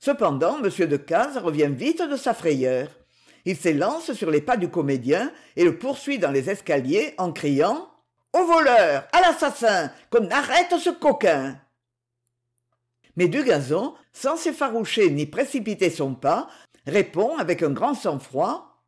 cependant 0.01 0.58
m. 0.62 0.70
decazes 0.88 1.38
revient 1.38 1.70
vite 1.72 2.01
de 2.01 2.17
sa 2.17 2.34
frayeur. 2.34 2.89
Il 3.46 3.55
s'élance 3.55 4.13
sur 4.13 4.29
les 4.29 4.41
pas 4.41 4.58
du 4.58 4.70
comédien 4.70 5.31
et 5.55 5.63
le 5.63 5.77
poursuit 5.77 6.20
dans 6.20 6.31
les 6.31 6.50
escaliers 6.50 7.13
en 7.17 7.31
criant 7.31 7.88
au 8.34 8.43
voleur 8.43 9.08
à 9.13 9.22
l'assassin 9.22 9.91
qu'on 10.10 10.29
arrête 10.29 10.74
ce 10.79 10.89
coquin! 10.89 11.60
Mais 13.15 13.27
dugazon 13.27 13.93
sans 14.13 14.38
s'effaroucher 14.38 15.10
ni 15.12 15.25
précipiter 15.25 15.89
son 15.89 16.15
pas 16.15 16.50
répond 16.88 17.38
avec 17.38 17.62
un 17.62 17.72
grand 17.72 17.93
sang-froid 17.93 18.84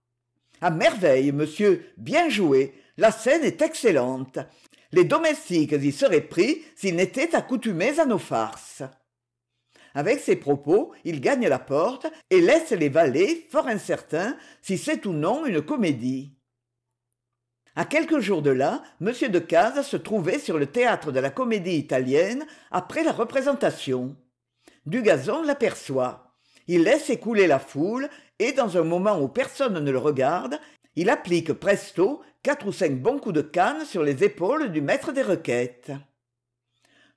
à 0.62 0.72
merveille 0.72 1.32
monsieur 1.32 1.86
bien 1.98 2.30
joué 2.30 2.74
la 2.98 3.12
scène 3.12 3.44
est 3.44 3.62
excellente. 3.62 4.40
Les 4.92 5.04
domestiques 5.04 5.74
y 5.74 5.92
seraient 5.92 6.22
pris 6.22 6.62
s'ils 6.76 6.96
n'étaient 6.96 7.36
accoutumés 7.36 8.00
à 8.00 8.06
nos 8.06 8.20
farces 8.20 8.84
avec 9.94 10.20
ces 10.20 10.36
propos 10.36 10.94
il 11.04 11.22
gagne 11.22 11.48
la 11.48 11.60
porte 11.60 12.08
et 12.30 12.42
laisse 12.42 12.72
les 12.72 12.90
valets 12.90 13.46
fort 13.50 13.68
incertains 13.68 14.36
si 14.62 14.78
c'est 14.78 15.06
ou 15.06 15.14
non 15.14 15.46
une 15.46 15.62
comédie. 15.62 16.34
À 17.76 17.86
quelques 17.86 18.20
jours 18.20 18.42
de 18.42 18.52
là 18.52 18.84
m 19.02 19.12
decazes 19.30 19.86
se 19.86 19.98
trouvait 19.98 20.40
sur 20.40 20.58
le 20.58 20.68
théâtre 20.68 21.12
de 21.12 21.20
la 21.20 21.32
comédie 21.32 21.78
italienne 21.78 22.46
après 22.72 23.04
la 23.04 23.12
représentation. 23.12 24.16
Dugazon 24.86 25.44
l'aperçoit. 25.44 26.36
Il 26.68 26.84
laisse 26.84 27.10
écouler 27.10 27.48
la 27.48 27.60
foule 27.60 28.10
et 28.40 28.52
dans 28.52 28.78
un 28.78 28.84
moment 28.84 29.20
où 29.20 29.28
personne 29.28 29.80
ne 29.80 29.92
le 29.92 29.98
regarde 29.98 30.60
il 30.96 31.10
applique 31.10 31.54
presto 31.54 32.22
quatre 32.44 32.68
ou 32.68 32.72
cinq 32.72 33.02
bons 33.02 33.18
coups 33.18 33.36
de 33.36 33.42
canne 33.42 33.86
sur 33.86 34.04
les 34.04 34.24
épaules 34.24 34.72
du 34.72 34.82
maître 34.82 35.12
des 35.12 35.24
requêtes. 35.24 35.92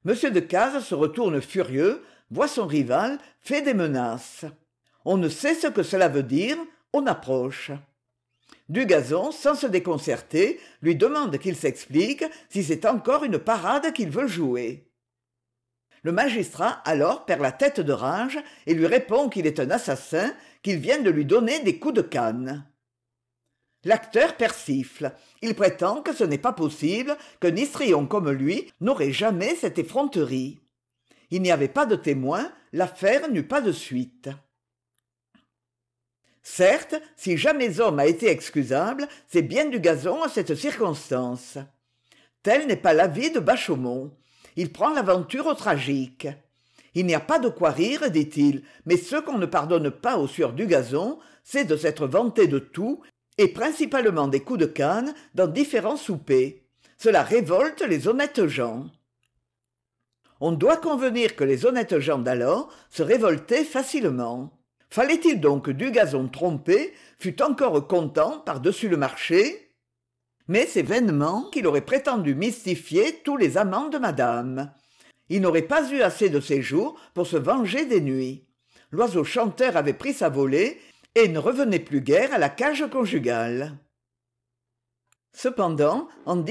M 0.07 0.15
decazes 0.33 0.85
se 0.85 0.95
retourne 0.95 1.43
furieux 1.43 2.03
voit 2.31 2.49
son 2.49 2.67
rival 2.67 3.19
fait 3.41 3.63
des 3.63 3.75
menaces. 3.75 4.45
On 5.05 5.17
ne 5.17 5.29
sait 5.29 5.55
ce 5.55 5.69
que 5.69 5.83
cela 5.83 6.09
veut 6.09 6.23
dire 6.23 6.57
on 6.93 7.07
approche. 7.07 7.73
Dugazon 8.69 9.31
sans 9.31 9.55
se 9.55 9.67
déconcerter 9.67 10.59
lui 10.83 10.97
demande 10.97 11.39
qu'il 11.39 11.57
s'explique 11.57 12.25
si 12.49 12.65
c'est 12.65 12.85
encore 12.87 13.25
une 13.25 13.39
parade 13.39 13.93
qu'il 13.93 14.11
veut 14.11 14.27
jouer. 14.27 14.91
Le 16.03 16.13
magistrat 16.13 16.81
alors 16.85 17.27
perd 17.27 17.41
la 17.41 17.53
tête 17.53 17.81
de 17.81 17.93
rage 17.93 18.39
et 18.67 18.75
lui 18.75 18.87
répond 18.87 19.29
qu'il 19.29 19.47
est 19.47 19.61
un 19.61 19.71
assassin 19.71 20.33
qu'il 20.63 20.79
vient 20.79 21.01
de 21.01 21.11
lui 21.11 21.25
donner 21.25 21.61
des 21.61 21.79
coups 21.79 21.95
de 21.95 22.03
canne. 22.03 22.67
L'acteur 23.85 24.37
persifle. 24.37 25.13
Il 25.43 25.55
prétend 25.55 26.03
que 26.03 26.13
ce 26.13 26.25
n'est 26.25 26.39
pas 26.39 26.53
possible 26.53 27.17
qu'un 27.41 27.55
histrion 27.55 28.07
comme 28.07 28.31
lui 28.31 28.73
n'aurait 28.81 29.13
jamais 29.13 29.55
cette 29.55 29.79
effronterie 29.79 30.61
il 31.31 31.43
n'y 31.43 31.51
avait 31.51 31.69
pas 31.69 31.87
de 31.87 31.97
témoins 31.97 32.51
l'affaire 32.73 33.31
n'eut 33.31 33.47
pas 33.47 33.61
de 33.61 33.73
suite. 33.73 34.29
Certes 36.43 36.95
si 37.17 37.37
jamais 37.37 37.81
homme 37.81 37.99
a 37.99 38.07
été 38.07 38.29
excusable 38.29 39.09
c'est 39.29 39.43
bien 39.43 39.67
du 39.67 39.81
gazon 39.81 40.23
à 40.23 40.29
cette 40.29 40.55
circonstance. 40.55 41.59
Tel 42.43 42.67
n'est 42.67 42.77
pas 42.77 42.93
l'avis 42.93 43.31
de 43.31 43.41
bachaumont 43.41 44.13
il 44.57 44.73
prend 44.73 44.91
l'aventure 44.91 45.47
au 45.47 45.55
tragique. 45.55 46.29
Il 46.95 47.05
n'y 47.05 47.15
a 47.15 47.21
pas 47.21 47.39
de 47.39 47.49
quoi 47.49 47.71
rire 47.71 48.11
dit-il 48.11 48.63
mais 48.87 48.97
ce 48.97 49.17
qu'on 49.17 49.39
ne 49.39 49.47
pardonne 49.47 49.91
pas 49.91 50.19
au 50.19 50.29
sieur 50.29 50.53
du 50.53 50.67
gazon 50.67 51.19
c'est 51.43 51.65
de 51.65 51.77
s'être 51.77 52.07
vanté 52.07 52.47
de 52.47 52.59
tout 52.59 53.03
et 53.39 53.49
principalement 53.49 54.29
des 54.29 54.41
coups 54.41 54.61
de 54.61 54.67
canne 54.67 55.15
dans 55.35 55.47
différents 55.47 55.97
soupers. 55.97 56.63
Cela 56.99 57.23
révolte 57.23 57.83
les 57.83 58.09
honnêtes 58.09 58.47
gens 58.47 58.87
on 60.41 60.53
doit 60.53 60.77
convenir 60.77 61.37
que 61.37 61.45
les 61.45 61.67
honnêtes 61.67 61.99
gens 61.99 62.19
d'alors 62.19 62.73
se 62.91 63.03
révoltaient 63.03 63.65
facilement. 63.65 64.53
Fallait-il 64.91 65.41
donc 65.41 65.67
que 65.67 65.71
dugazon 65.71 66.29
trompé 66.29 66.93
fût 67.19 67.43
encore 67.43 67.87
content 67.87 68.41
par-dessus 68.41 68.89
le 68.89 68.97
marché? 68.97 69.73
Mais 70.49 70.67
c'est 70.67 70.83
vainement 70.83 71.51
qu'il 71.51 71.67
aurait 71.67 71.81
prétendu 71.81 72.35
mystifier 72.35 73.21
tous 73.25 73.37
les 73.37 73.59
amants 73.59 73.89
de 73.89 73.99
madame. 73.99 74.73
Il 75.29 75.41
n'aurait 75.41 75.63
pas 75.63 75.91
eu 75.91 76.03
assez 76.03 76.31
de 76.31 76.41
séjours 76.41 76.99
pour 77.15 77.27
se 77.27 77.37
venger 77.37 77.85
des 77.85 78.01
nuits. 78.01 78.45
L'oiseau 78.93 79.25
chanteur 79.25 79.77
avait 79.77 79.93
pris 79.93 80.13
sa 80.13 80.29
volée 80.29 80.81
et 81.17 81.29
ne 81.29 81.39
revenait 81.39 81.81
plus 81.81 82.01
guère 82.01 82.33
à 82.33 82.39
la 82.39 82.49
cage 82.49 82.85
conjugale 82.91 83.77
cependant 85.37 86.09
en 86.25 86.43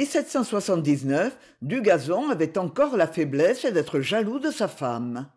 dugazon 1.61 2.29
avait 2.29 2.57
encore 2.59 2.95
la 2.95 3.07
faiblesse 3.07 3.65
d'être 3.65 3.99
jaloux 3.99 4.37
de 4.37 4.51
sa 4.51 4.67
femme. 4.67 5.27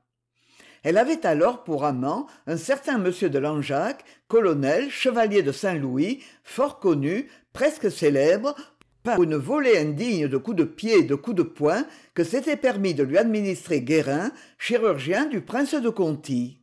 Elle 0.82 0.98
avait 0.98 1.24
alors 1.26 1.64
pour 1.64 1.86
amant 1.86 2.26
un 2.46 2.58
certain 2.58 2.98
monsieur 2.98 3.30
de 3.30 3.38
langeac 3.38 4.04
colonel 4.28 4.90
chevalier 4.90 5.42
de 5.42 5.50
saint-louis 5.50 6.22
fort 6.44 6.78
connu 6.78 7.28
presque 7.54 7.90
célèbre 7.90 8.54
par 9.02 9.22
une 9.22 9.36
volée 9.36 9.78
indigne 9.78 10.28
de 10.28 10.36
coups 10.36 10.58
de 10.58 10.64
pied 10.64 10.98
et 10.98 11.04
de 11.04 11.14
coups 11.14 11.36
de 11.36 11.42
poing 11.42 11.86
que 12.14 12.24
s'était 12.24 12.56
permis 12.56 12.92
de 12.92 13.02
lui 13.02 13.16
administrer 13.16 13.80
guérin 13.80 14.30
chirurgien 14.58 15.24
du 15.24 15.40
prince 15.40 15.74
de 15.74 15.88
conti 15.88 16.60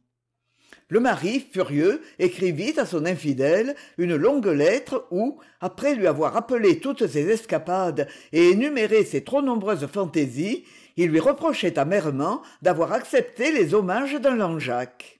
le 0.89 0.99
mari 0.99 1.47
furieux 1.51 2.01
écrivit 2.19 2.79
à 2.79 2.85
son 2.85 3.05
infidèle 3.05 3.75
une 3.97 4.15
longue 4.15 4.45
lettre 4.45 5.07
où 5.11 5.39
après 5.59 5.95
lui 5.95 6.05
avoir 6.05 6.33
rappelé 6.33 6.79
toutes 6.79 7.07
ses 7.07 7.29
escapades 7.29 8.07
et 8.31 8.49
énuméré 8.51 9.03
ses 9.03 9.23
trop 9.23 9.41
nombreuses 9.41 9.87
fantaisies 9.87 10.63
il 10.97 11.09
lui 11.09 11.19
reprochait 11.19 11.77
amèrement 11.77 12.41
d'avoir 12.61 12.93
accepté 12.93 13.51
les 13.51 13.73
hommages 13.73 14.13
d'un 14.15 14.35
langeac. 14.35 15.19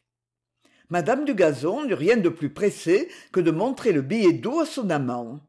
Madame 0.89 1.25
dugazon 1.25 1.85
n'eut 1.85 1.95
rien 1.95 2.17
de 2.17 2.29
plus 2.29 2.49
pressé 2.49 3.09
que 3.31 3.39
de 3.39 3.51
montrer 3.51 3.91
le 3.91 4.01
billet 4.01 4.33
doux 4.33 4.59
à 4.59 4.65
son 4.65 4.89
amant. 4.89 5.39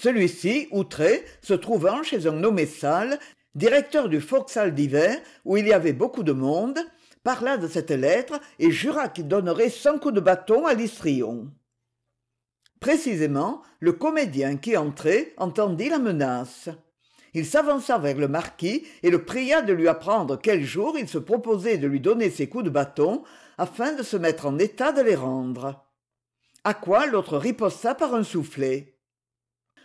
Celui-ci 0.00 0.68
outré 0.70 1.24
se 1.42 1.54
trouvant 1.54 2.02
chez 2.02 2.26
un 2.26 2.32
nommé 2.32 2.66
salle 2.66 3.18
directeur 3.54 4.08
du 4.08 4.18
vauxhall 4.18 4.74
d'hiver 4.74 5.18
où 5.44 5.56
il 5.56 5.66
y 5.66 5.72
avait 5.72 5.92
beaucoup 5.92 6.22
de 6.22 6.32
monde 6.32 6.78
parla 7.26 7.56
de 7.56 7.66
cette 7.66 7.90
lettre 7.90 8.38
et 8.60 8.70
jura 8.70 9.08
qu'il 9.08 9.26
donnerait 9.26 9.68
cent 9.68 9.98
coups 9.98 10.14
de 10.14 10.20
bâton 10.20 10.64
à 10.64 10.74
l'histrion. 10.74 11.50
Précisément 12.78 13.62
le 13.80 13.90
comédien 13.90 14.56
qui 14.56 14.76
entrait 14.76 15.34
entendit 15.36 15.88
la 15.88 15.98
menace. 15.98 16.68
Il 17.34 17.44
s'avança 17.44 17.98
vers 17.98 18.16
le 18.16 18.28
marquis 18.28 18.86
et 19.02 19.10
le 19.10 19.24
pria 19.24 19.60
de 19.60 19.72
lui 19.72 19.88
apprendre 19.88 20.38
quel 20.40 20.62
jour 20.62 20.96
il 20.96 21.08
se 21.08 21.18
proposait 21.18 21.78
de 21.78 21.88
lui 21.88 21.98
donner 21.98 22.30
ses 22.30 22.48
coups 22.48 22.62
de 22.62 22.70
bâton 22.70 23.24
afin 23.58 23.92
de 23.94 24.04
se 24.04 24.16
mettre 24.16 24.46
en 24.46 24.56
état 24.60 24.92
de 24.92 25.02
les 25.02 25.16
rendre. 25.16 25.84
À 26.62 26.74
quoi 26.74 27.06
l'autre 27.06 27.38
riposta 27.38 27.96
par 27.96 28.14
un 28.14 28.22
soufflet. 28.22 29.00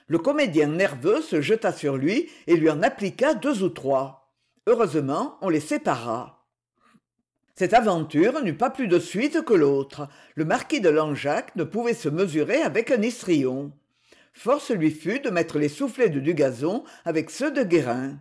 Le 0.05 0.19
comédien 0.19 0.67
nerveux 0.67 1.23
se 1.23 1.41
jeta 1.41 1.73
sur 1.73 1.97
lui 1.97 2.29
et 2.45 2.55
lui 2.55 2.69
en 2.69 2.83
appliqua 2.83 3.33
deux 3.33 3.63
ou 3.63 3.69
trois. 3.69 4.31
Heureusement 4.67 5.39
on 5.41 5.49
les 5.49 5.59
sépara 5.59 6.40
cette 7.61 7.75
aventure 7.75 8.41
n'eut 8.41 8.57
pas 8.57 8.71
plus 8.71 8.87
de 8.87 8.97
suite 8.97 9.45
que 9.45 9.53
l'autre. 9.53 10.07
Le 10.33 10.45
marquis 10.45 10.81
de 10.81 10.89
langeac 10.89 11.55
ne 11.55 11.63
pouvait 11.63 11.93
se 11.93 12.09
mesurer 12.09 12.63
avec 12.63 12.89
un 12.89 13.03
histrion. 13.03 13.71
Force 14.33 14.71
lui 14.71 14.89
fut 14.89 15.19
de 15.19 15.29
mettre 15.29 15.59
les 15.59 15.69
soufflets 15.69 16.09
de 16.09 16.19
dugazon 16.19 16.83
avec 17.05 17.29
ceux 17.29 17.51
de 17.51 17.61
guérin. 17.61 18.17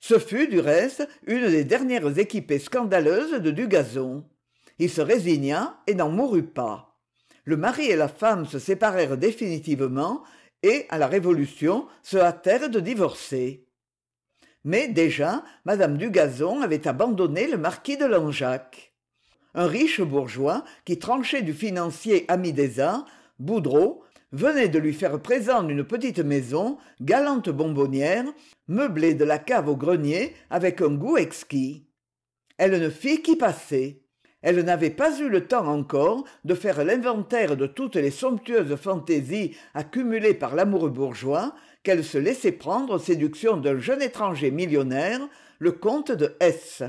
Ce 0.00 0.18
fut 0.18 0.48
du 0.48 0.58
reste 0.58 1.08
une 1.28 1.48
des 1.48 1.62
dernières 1.62 2.18
équipées 2.18 2.58
scandaleuses 2.58 3.40
de 3.40 3.52
dugazon. 3.52 4.24
Il 4.80 4.90
se 4.90 5.00
résigna 5.00 5.80
et 5.86 5.94
n'en 5.94 6.10
mourut 6.10 6.48
pas. 6.48 6.98
Le 7.44 7.56
mari 7.56 7.86
et 7.92 7.96
la 7.96 8.08
femme 8.08 8.44
se 8.44 8.58
séparèrent 8.58 9.16
définitivement 9.16 10.24
et 10.64 10.86
à 10.88 10.98
la 10.98 11.06
révolution 11.06 11.86
se 12.02 12.16
hâtèrent 12.16 12.70
de 12.70 12.80
divorcer 12.80 13.63
mais 14.64 14.88
déjà 14.88 15.44
madame 15.64 15.98
dugazon 15.98 16.62
avait 16.62 16.88
abandonné 16.88 17.46
le 17.46 17.58
marquis 17.58 17.96
de 17.96 18.06
langeac. 18.06 18.92
Un 19.54 19.66
riche 19.66 20.00
bourgeois 20.00 20.64
qui 20.84 20.98
tranchait 20.98 21.42
du 21.42 21.52
financier 21.52 22.24
ami 22.28 22.52
des 22.52 22.80
arts 22.80 23.06
boudreau 23.38 24.02
venait 24.32 24.68
de 24.68 24.80
lui 24.80 24.92
faire 24.92 25.20
présent 25.20 25.62
d'une 25.62 25.84
petite 25.84 26.18
maison 26.18 26.76
galante 27.00 27.50
bonbonnière 27.50 28.24
meublée 28.66 29.14
de 29.14 29.24
la 29.24 29.38
cave 29.38 29.68
au 29.68 29.76
grenier 29.76 30.34
avec 30.50 30.80
un 30.80 30.94
goût 30.94 31.16
exquis. 31.16 31.86
Elle 32.58 32.80
ne 32.80 32.90
fit 32.90 33.22
qu'y 33.22 33.36
passer. 33.36 34.02
Elle 34.42 34.60
n'avait 34.60 34.90
pas 34.90 35.18
eu 35.20 35.28
le 35.28 35.46
temps 35.46 35.66
encore 35.66 36.24
de 36.44 36.54
faire 36.54 36.84
l'inventaire 36.84 37.56
de 37.56 37.66
toutes 37.66 37.96
les 37.96 38.10
somptueuses 38.10 38.76
fantaisies 38.76 39.56
accumulées 39.72 40.34
par 40.34 40.54
l'amoureux 40.54 40.90
bourgeois 40.90 41.54
qu'elle 41.84 42.02
se 42.02 42.18
laissait 42.18 42.52
prendre 42.52 42.94
aux 42.94 42.98
séductions 42.98 43.58
d'un 43.58 43.78
jeune 43.78 44.02
étranger 44.02 44.50
millionnaire 44.50 45.20
le 45.60 45.70
comte 45.70 46.10
de 46.10 46.34
s. 46.40 46.82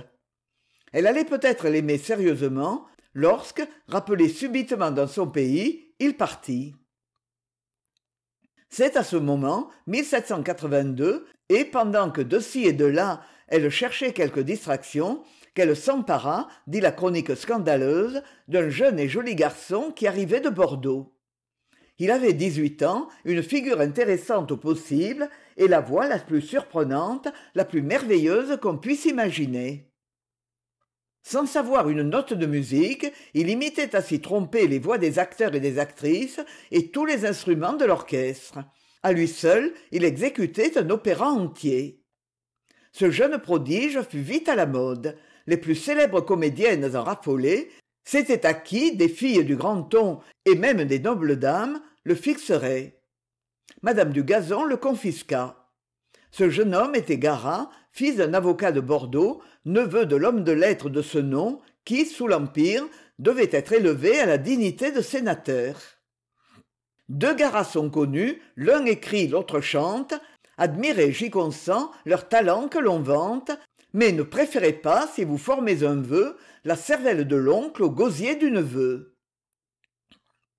Elle 0.91 1.05
allait 1.05 1.25
peut-être 1.25 1.67
l'aimer 1.67 1.97
sérieusement 1.97 2.87
lorsque 3.13 3.67
rappelé 3.87 4.29
subitement 4.29 4.91
dans 4.91 5.07
son 5.07 5.27
pays 5.27 5.93
il 5.99 6.17
partit. 6.17 6.73
C'est 8.69 8.97
à 8.97 9.03
ce 9.03 9.17
moment 9.17 9.69
et 11.49 11.65
pendant 11.65 12.09
que 12.09 12.21
de 12.21 12.39
ci 12.39 12.65
et 12.65 12.73
de 12.73 12.85
là 12.85 13.21
elle 13.47 13.69
cherchait 13.69 14.13
quelque 14.13 14.39
distraction 14.39 15.23
qu'elle 15.53 15.75
s'empara 15.75 16.47
dit 16.67 16.81
la 16.81 16.91
chronique 16.91 17.35
scandaleuse 17.35 18.23
d'un 18.47 18.69
jeune 18.69 18.99
et 18.99 19.07
joli 19.07 19.35
garçon 19.35 19.91
qui 19.91 20.07
arrivait 20.07 20.41
de 20.41 20.49
bordeaux 20.49 21.14
il 21.97 22.11
avait 22.11 22.33
dix-huit 22.33 22.83
ans 22.83 23.07
une 23.23 23.43
figure 23.43 23.79
intéressante 23.79 24.51
au 24.51 24.57
possible 24.57 25.29
et 25.57 25.67
la 25.67 25.79
voix 25.79 26.07
la 26.07 26.19
plus 26.19 26.41
surprenante 26.41 27.27
la 27.53 27.65
plus 27.65 27.81
merveilleuse 27.81 28.57
qu'on 28.61 28.77
puisse 28.77 29.05
imaginer. 29.05 29.89
Sans 31.23 31.45
savoir 31.45 31.89
une 31.89 32.03
note 32.03 32.33
de 32.33 32.45
musique 32.45 33.11
il 33.33 33.49
imitait 33.49 33.95
à 33.95 34.01
s'y 34.01 34.19
tromper 34.19 34.67
les 34.67 34.79
voix 34.79 34.97
des 34.97 35.19
acteurs 35.19 35.55
et 35.55 35.59
des 35.59 35.79
actrices 35.79 36.41
et 36.71 36.91
tous 36.91 37.05
les 37.05 37.25
instruments 37.25 37.73
de 37.73 37.85
l'orchestre. 37.85 38.59
À 39.01 39.13
lui 39.13 39.27
seul 39.27 39.73
il 39.91 40.03
exécutait 40.03 40.77
un 40.77 40.89
opéra 40.89 41.29
entier. 41.29 42.01
Ce 42.91 43.09
jeune 43.09 43.39
prodige 43.39 44.01
fut 44.03 44.19
vite 44.19 44.49
à 44.49 44.55
la 44.55 44.65
mode. 44.65 45.17
Les 45.47 45.57
plus 45.57 45.75
célèbres 45.75 46.21
comédiennes 46.21 46.95
en 46.95 47.03
raffolaient 47.03 47.69
c'était 48.05 48.45
à 48.45 48.53
qui 48.53 48.95
des 48.95 49.09
filles 49.09 49.43
du 49.43 49.55
grand 49.55 49.81
ton 49.83 50.19
et 50.45 50.55
même 50.55 50.85
des 50.85 51.00
nobles 51.00 51.38
dames 51.38 51.81
le 52.03 52.15
fixeraient. 52.15 53.01
Madame 53.81 54.13
du 54.13 54.24
gazon 54.24 54.63
le 54.63 54.77
confisqua. 54.77 55.71
Ce 56.31 56.50
jeune 56.50 56.75
homme 56.75 56.95
était 56.95 57.17
garat 57.17 57.69
fils 57.91 58.17
d'un 58.17 58.33
avocat 58.33 58.71
de 58.71 58.79
bordeaux 58.79 59.41
neveu 59.65 60.05
de 60.05 60.15
l'homme 60.15 60.43
de 60.43 60.51
lettres 60.51 60.89
de 60.89 61.01
ce 61.01 61.17
nom 61.17 61.59
qui 61.83 62.05
sous 62.05 62.27
l'empire 62.27 62.85
devait 63.19 63.50
être 63.51 63.74
élevé 63.74 64.19
à 64.19 64.25
la 64.25 64.38
dignité 64.38 64.91
de 64.91 65.01
sénateur. 65.01 65.75
Deux 67.09 67.33
garats 67.33 67.63
sont 67.63 67.89
connus 67.89 68.41
l'un 68.55 68.85
écrit 68.85 69.27
l'autre 69.27 69.62
chante. 69.62 70.13
Admirez 70.57 71.11
j'y 71.11 71.29
consens 71.29 71.91
leur 72.05 72.27
talent 72.27 72.68
que 72.68 72.79
l'on 72.79 73.00
vante. 73.00 73.51
Mais 73.94 74.11
ne 74.11 74.24
préférez 74.24 74.74
pas 74.74 75.07
si 75.07 75.24
vous 75.24 75.37
formez 75.37 75.83
un 75.83 76.01
vœu 76.01 76.37
la 76.65 76.75
cervelle 76.75 77.27
de 77.27 77.35
l'oncle 77.35 77.83
au 77.83 77.91
gosier 77.91 78.35
du 78.35 78.49
neveu. 78.49 79.15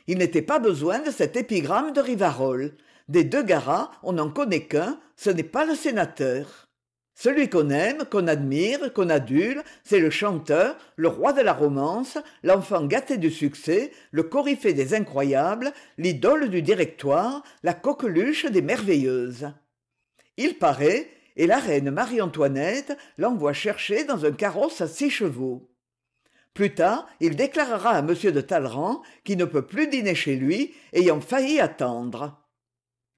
Il 0.07 0.19
n'était 0.19 0.41
pas 0.41 0.61
besoin 0.61 1.01
de 1.01 1.11
cet 1.11 1.35
épigramme 1.35 1.93
de 1.93 2.01
rivarol. 2.01 2.77
Des 3.09 3.25
deux 3.25 3.43
garas 3.43 3.91
on 4.05 4.13
n'en 4.13 4.31
connaît 4.31 4.67
qu'un 4.67 5.01
ce 5.17 5.31
n'est 5.31 5.43
pas 5.43 5.67
le 5.67 5.75
sénateur. 5.75 6.69
Celui 7.17 7.51
qu'on 7.51 7.71
aime 7.71 8.05
qu'on 8.05 8.29
admire 8.29 8.93
qu'on 8.93 9.11
adule 9.11 9.65
c'est 9.83 9.99
le 9.99 10.11
chanteur 10.11 10.77
le 10.95 11.09
roi 11.09 11.33
de 11.33 11.41
la 11.41 11.53
romance 11.53 12.19
l'enfant 12.45 12.87
gâté 12.87 13.19
du 13.19 13.33
succès 13.33 13.91
le 14.13 14.23
coryphée 14.23 14.75
des 14.75 14.95
incroyables 14.95 15.73
l'idole 15.99 16.51
du 16.51 16.63
directoire 16.63 17.43
la 17.65 17.75
coqueluche 17.75 18.47
des 18.47 18.63
merveilleuses. 18.63 19.51
Il 20.37 20.57
paraît 20.59 21.11
et 21.35 21.49
la 21.49 21.59
reine 21.59 21.91
marie-antoinette 21.91 22.97
l'envoie 23.19 23.53
chercher 23.53 24.05
dans 24.05 24.25
un 24.25 24.33
carrosse 24.33 24.81
à 24.81 24.87
six 24.87 25.11
chevaux 25.11 25.69
plus 26.57 26.75
tard 26.75 27.07
il 27.21 27.37
déclarera 27.37 27.91
à 27.91 27.99
m 28.01 28.09
de 28.09 28.41
talleyrand 28.41 29.03
qui 29.23 29.37
ne 29.37 29.45
peut 29.45 29.67
plus 29.67 29.87
dîner 29.87 30.17
chez 30.17 30.35
lui 30.35 30.75
ayant 30.93 31.21
failli 31.21 31.61
attendre. 31.61 32.43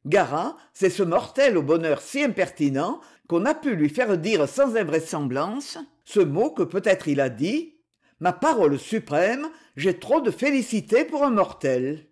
Garat 0.05 0.57
c'est 0.74 0.90
ce 0.90 1.03
mortel 1.03 1.57
au 1.57 1.62
bonheur 1.62 2.03
si 2.03 2.22
impertinent 2.22 3.01
qu'on 3.29 3.46
a 3.46 3.55
pu 3.55 3.77
lui 3.77 3.88
faire 3.88 4.18
dire 4.18 4.46
sans 4.48 4.77
invraisemblance 4.77 5.79
ce 6.05 6.20
mot 6.20 6.51
que 6.51 6.64
peut-être 6.64 7.09
il 7.09 7.20
a 7.20 7.31
dit 7.31 7.77
ma 8.20 8.33
parole 8.33 8.79
suprême 8.79 9.46
j'ai 9.77 9.98
trop 9.98 10.20
de 10.20 10.31
félicité 10.31 11.05
pour 11.05 11.24
un 11.24 11.31
mortel 11.31 12.07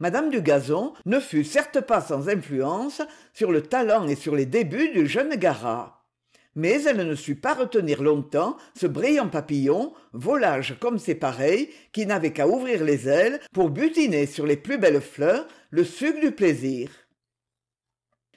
madame 0.00 0.30
du 0.30 0.42
gazon 0.42 0.94
ne 1.04 1.20
fut 1.20 1.44
certes 1.44 1.80
pas 1.80 2.00
sans 2.00 2.28
influence 2.28 3.02
sur 3.32 3.52
le 3.52 3.62
talent 3.62 4.08
et 4.08 4.16
sur 4.16 4.34
les 4.34 4.46
débuts 4.46 4.90
du 4.90 5.06
jeune 5.06 5.36
garat 5.36 5.95
mais 6.56 6.82
elle 6.84 7.06
ne 7.06 7.14
sut 7.14 7.36
pas 7.36 7.54
retenir 7.54 8.02
longtemps 8.02 8.56
ce 8.74 8.86
brillant 8.86 9.28
papillon 9.28 9.92
volage 10.14 10.76
comme 10.80 10.98
ses 10.98 11.14
pareils 11.14 11.68
qui 11.92 12.06
n'avait 12.06 12.32
qu'à 12.32 12.48
ouvrir 12.48 12.82
les 12.82 13.08
ailes 13.08 13.40
pour 13.52 13.70
butiner 13.70 14.26
sur 14.26 14.46
les 14.46 14.56
plus 14.56 14.78
belles 14.78 15.02
fleurs 15.02 15.46
le 15.70 15.84
suc 15.84 16.18
du 16.18 16.32
plaisir. 16.32 16.90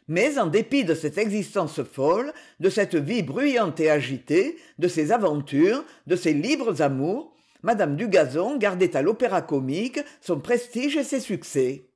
Mais 0.10 0.38
en 0.38 0.48
dépit 0.48 0.84
de 0.84 0.96
cette 0.96 1.18
existence 1.18 1.82
folle 1.82 2.34
de 2.60 2.70
cette 2.70 2.96
vie 2.96 3.24
bruyante 3.24 3.80
et 3.80 3.90
agitée 3.90 4.58
de 4.78 4.88
ses 4.88 5.12
aventures 5.12 5.84
de 6.06 6.16
ses 6.16 6.34
libres 6.34 6.82
amours 6.82 7.34
Madame 7.62 7.96
dugazon 7.96 8.58
gardait 8.58 8.96
à 8.96 9.02
l'opéra-comique 9.02 10.00
son 10.22 10.40
prestige 10.40 10.96
et 10.96 11.04
ses 11.04 11.20
succès. 11.20 11.90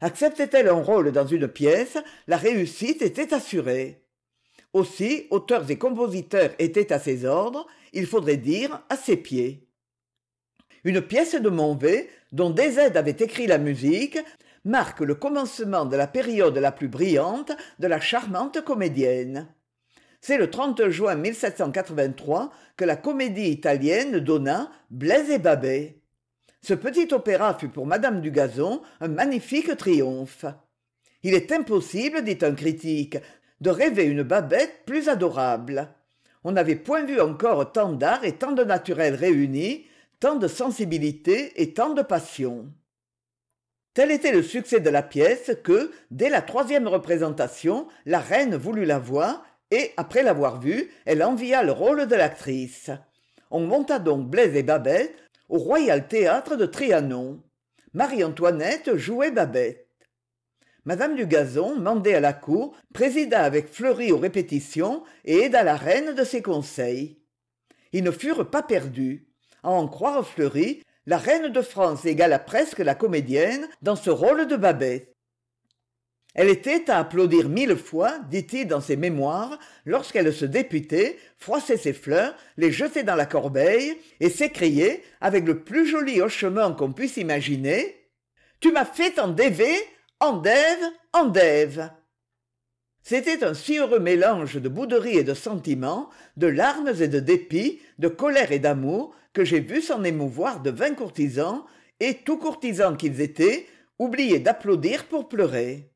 Acceptait 0.00 0.50
elle 0.52 0.68
un 0.68 0.82
rôle 0.82 1.10
dans 1.10 1.26
une 1.26 1.48
pièce 1.48 1.98
la 2.28 2.36
réussite 2.36 3.02
était 3.02 3.34
assurée 3.34 4.03
aussi 4.74 5.26
auteurs 5.30 5.70
et 5.70 5.78
compositeurs 5.78 6.50
étaient 6.58 6.92
à 6.92 6.98
ses 6.98 7.24
ordres 7.24 7.66
il 7.94 8.06
faudrait 8.06 8.36
dire 8.36 8.82
à 8.90 8.96
ses 8.96 9.16
pieds. 9.16 9.66
Une 10.82 11.00
pièce 11.00 11.34
de 11.34 11.48
monvet 11.48 12.10
dont 12.32 12.50
des 12.50 12.78
aides 12.78 12.96
avaient 12.96 13.16
écrit 13.18 13.46
la 13.46 13.58
musique 13.58 14.18
marque 14.64 15.00
le 15.00 15.14
commencement 15.14 15.86
de 15.86 15.96
la 15.96 16.06
période 16.06 16.58
la 16.58 16.72
plus 16.72 16.88
brillante 16.88 17.52
de 17.78 17.86
la 17.86 18.00
charmante 18.00 18.62
comédienne. 18.62 19.48
C'est 20.20 20.38
le 20.38 20.50
juin 20.90 21.20
que 22.76 22.84
la 22.84 22.96
comédie 22.96 23.50
italienne 23.50 24.20
donna 24.20 24.70
blaise 24.90 25.30
et 25.30 25.38
babet. 25.38 26.00
Ce 26.62 26.74
petit 26.74 27.12
opéra 27.12 27.58
fut 27.58 27.68
pour 27.68 27.86
madame 27.86 28.22
dugazon 28.22 28.82
un 29.00 29.08
magnifique 29.08 29.76
triomphe. 29.76 30.46
Il 31.22 31.34
est 31.34 31.52
impossible 31.52 32.24
dit 32.24 32.38
un 32.42 32.54
critique 32.54 33.18
de 33.64 33.70
rêver 33.70 34.04
une 34.04 34.22
babette 34.22 34.84
plus 34.84 35.08
adorable. 35.08 35.88
On 36.44 36.52
n'avait 36.52 36.76
point 36.76 37.02
vu 37.02 37.18
encore 37.18 37.72
tant 37.72 37.92
d'art 37.92 38.22
et 38.22 38.36
tant 38.36 38.52
de 38.52 38.62
naturel 38.62 39.14
réunis 39.14 39.86
tant 40.20 40.36
de 40.36 40.48
sensibilité 40.48 41.60
et 41.60 41.74
tant 41.74 41.92
de 41.92 42.02
passion. 42.02 42.72
Tel 43.94 44.10
était 44.10 44.32
le 44.32 44.42
succès 44.42 44.80
de 44.80 44.90
la 44.90 45.02
pièce 45.02 45.52
que 45.62 45.90
dès 46.10 46.28
la 46.28 46.42
troisième 46.42 46.88
représentation 46.88 47.88
la 48.06 48.20
reine 48.20 48.54
voulut 48.54 48.84
la 48.84 48.98
voir 48.98 49.44
et 49.70 49.92
après 49.96 50.22
l'avoir 50.22 50.60
vue 50.60 50.90
elle 51.06 51.22
envia 51.22 51.62
le 51.62 51.72
rôle 51.72 52.06
de 52.06 52.14
l'actrice. 52.14 52.90
On 53.50 53.60
monta 53.60 53.98
donc 53.98 54.28
blaise 54.28 54.56
et 54.56 54.62
babette 54.62 55.16
au 55.48 55.58
royal 55.58 56.06
théâtre 56.06 56.56
de 56.56 56.66
trianon. 56.66 57.42
Marie-antoinette 57.94 58.96
jouait 58.96 59.30
babette 59.30 59.83
madame 60.84 61.16
du 61.16 61.26
gazon 61.26 61.76
mandée 61.76 62.14
à 62.14 62.20
la 62.20 62.32
cour 62.32 62.76
présida 62.92 63.42
avec 63.42 63.68
fleury 63.68 64.12
aux 64.12 64.18
répétitions 64.18 65.02
et 65.24 65.44
aida 65.44 65.62
la 65.62 65.76
reine 65.76 66.14
de 66.14 66.24
ses 66.24 66.42
conseils. 66.42 67.18
Ils 67.92 68.04
ne 68.04 68.10
furent 68.10 68.50
pas 68.50 68.62
perdus. 68.62 69.26
À 69.62 69.70
en 69.70 69.88
croire 69.88 70.26
fleury 70.26 70.82
la 71.06 71.16
reine 71.16 71.48
de 71.48 71.62
france 71.62 72.04
égala 72.04 72.38
presque 72.38 72.80
la 72.80 72.94
comédienne 72.94 73.66
dans 73.80 73.96
ce 73.96 74.10
rôle 74.10 74.46
de 74.46 74.56
babette. 74.56 75.14
Elle 76.34 76.48
était 76.48 76.90
à 76.90 76.98
applaudir 76.98 77.48
mille 77.48 77.76
fois 77.76 78.18
dit-il 78.28 78.66
dans 78.66 78.80
ses 78.80 78.96
mémoires 78.96 79.58
lorsqu'elle 79.86 80.32
se 80.34 80.44
députait 80.44 81.16
froissait 81.38 81.76
ses 81.76 81.92
fleurs 81.92 82.34
les 82.56 82.72
jetait 82.72 83.04
dans 83.04 83.14
la 83.14 83.26
corbeille 83.26 83.96
et 84.20 84.28
s'écriait 84.28 85.02
avec 85.20 85.46
le 85.46 85.62
plus 85.62 85.86
joli 85.86 86.20
hochement 86.20 86.74
qu'on 86.74 86.92
puisse 86.92 87.16
imaginer 87.16 88.04
tu 88.60 88.72
m'as 88.72 88.86
fait 88.86 89.18
endêver 89.18 89.76
endève 90.20 90.82
endève 91.12 91.90
c'était 93.06 93.44
un 93.44 93.52
si 93.52 93.76
heureux 93.76 93.98
mélange 93.98 94.56
de 94.56 94.68
bouderie 94.70 95.18
et 95.18 95.24
de 95.24 95.34
sentiment 95.34 96.08
de 96.38 96.46
larmes 96.46 96.92
et 97.00 97.06
de 97.06 97.20
dépit 97.20 97.80
de 97.98 98.08
colère 98.08 98.50
et 98.50 98.58
d'amour 98.58 99.14
que 99.34 99.44
j'ai 99.44 99.60
vu 99.60 99.82
s'en 99.82 100.02
émouvoir 100.04 100.62
de 100.62 100.70
vingt 100.70 100.94
courtisans 100.94 101.64
et 102.00 102.14
tous 102.24 102.38
courtisans 102.38 102.96
qu'ils 102.96 103.20
étaient 103.20 103.66
oubliaient 103.98 104.38
d'applaudir 104.38 105.04
pour 105.06 105.28
pleurer. 105.28 105.90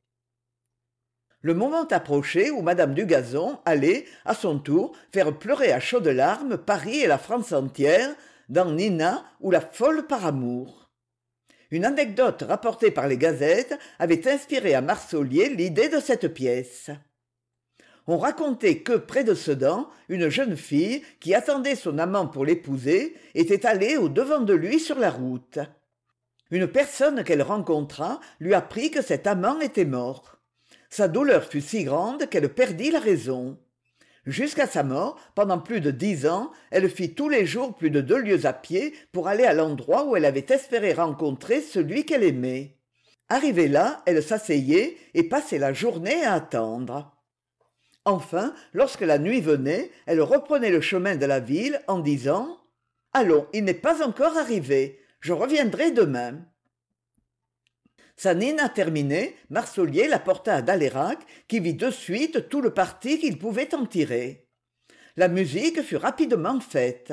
Le 1.40 1.54
moment 1.54 1.86
approchait 1.86 2.50
où 2.50 2.60
madame 2.60 2.92
dugazon 2.92 3.58
allait 3.64 4.04
à 4.26 4.34
son 4.34 4.58
tour 4.58 4.94
faire 5.10 5.38
pleurer 5.38 5.72
à 5.72 5.80
chaudes 5.80 6.08
larmes 6.08 6.58
paris 6.58 7.00
et 7.00 7.06
la 7.06 7.18
france 7.18 7.52
entière 7.52 8.14
dans 8.50 8.70
nina 8.70 9.24
ou 9.40 9.50
la 9.50 9.62
folle 9.62 10.06
par 10.06 10.26
amour 10.26 10.87
une 11.70 11.84
anecdote 11.84 12.44
rapportée 12.46 12.90
par 12.90 13.08
les 13.08 13.18
gazettes 13.18 13.78
avait 13.98 14.28
inspiré 14.30 14.74
à 14.74 14.80
marsollier 14.80 15.50
l'idée 15.50 15.88
de 15.88 16.00
cette 16.00 16.28
pièce. 16.28 16.90
On 18.06 18.16
racontait 18.16 18.78
que 18.78 18.94
près 18.94 19.22
de 19.22 19.34
sedan 19.34 19.90
une 20.08 20.30
jeune 20.30 20.56
fille 20.56 21.02
qui 21.20 21.34
attendait 21.34 21.74
son 21.74 21.98
amant 21.98 22.26
pour 22.26 22.46
l'épouser 22.46 23.14
était 23.34 23.66
allée 23.66 23.98
au 23.98 24.08
devant 24.08 24.40
de 24.40 24.54
lui 24.54 24.80
sur 24.80 24.98
la 24.98 25.10
route. 25.10 25.58
Une 26.50 26.66
personne 26.66 27.22
qu'elle 27.22 27.42
rencontra 27.42 28.20
lui 28.40 28.54
apprit 28.54 28.90
que 28.90 29.02
cet 29.02 29.26
amant 29.26 29.60
était 29.60 29.84
mort. 29.84 30.38
Sa 30.88 31.06
douleur 31.06 31.44
fut 31.44 31.60
si 31.60 31.84
grande 31.84 32.30
qu'elle 32.30 32.48
perdit 32.48 32.90
la 32.90 33.00
raison 33.00 33.58
jusqu'à 34.28 34.66
sa 34.66 34.82
mort 34.82 35.18
pendant 35.34 35.58
plus 35.58 35.80
de 35.80 35.90
dix 35.90 36.26
ans 36.26 36.52
elle 36.70 36.88
fit 36.88 37.14
tous 37.14 37.28
les 37.28 37.46
jours 37.46 37.74
plus 37.74 37.90
de 37.90 38.00
deux 38.00 38.18
lieues 38.18 38.46
à 38.46 38.52
pied 38.52 38.94
pour 39.12 39.26
aller 39.26 39.44
à 39.44 39.54
l'endroit 39.54 40.04
où 40.04 40.16
elle 40.16 40.26
avait 40.26 40.46
espéré 40.48 40.92
rencontrer 40.92 41.60
celui 41.60 42.04
qu'elle 42.04 42.22
aimait. 42.22 42.76
Arrivée 43.28 43.68
là 43.68 44.02
elle 44.06 44.22
s'asseyait 44.22 44.96
et 45.14 45.24
passait 45.24 45.58
la 45.58 45.72
journée 45.72 46.24
à 46.24 46.34
attendre. 46.34 47.16
Enfin 48.04 48.54
lorsque 48.72 49.00
la 49.00 49.18
nuit 49.18 49.40
venait 49.40 49.90
elle 50.06 50.20
reprenait 50.20 50.70
le 50.70 50.80
chemin 50.80 51.16
de 51.16 51.26
la 51.26 51.40
ville 51.40 51.80
en 51.88 51.98
disant 51.98 52.58
allons 53.12 53.46
il 53.52 53.64
n'est 53.64 53.74
pas 53.74 54.06
encore 54.06 54.36
arrivé 54.36 55.00
je 55.20 55.32
reviendrai 55.32 55.90
demain 55.90 56.34
sa 58.18 58.34
nina 58.34 58.68
terminée 58.68 59.36
marsollier 59.48 60.08
la 60.08 60.18
porta 60.18 60.56
à 60.56 60.62
dalérac 60.62 61.20
qui 61.46 61.60
vit 61.60 61.74
de 61.74 61.90
suite 61.90 62.48
tout 62.48 62.60
le 62.60 62.74
parti 62.74 63.18
qu'il 63.20 63.38
pouvait 63.38 63.74
en 63.74 63.86
tirer. 63.86 64.48
La 65.16 65.28
musique 65.28 65.80
fut 65.82 65.96
rapidement 65.96 66.60
faite. 66.60 67.12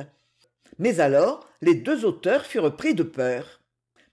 Mais 0.79 0.99
alors 0.99 1.47
les 1.61 1.75
deux 1.75 2.05
auteurs 2.05 2.45
furent 2.45 2.75
pris 2.75 2.95
de 2.95 3.03
peur. 3.03 3.61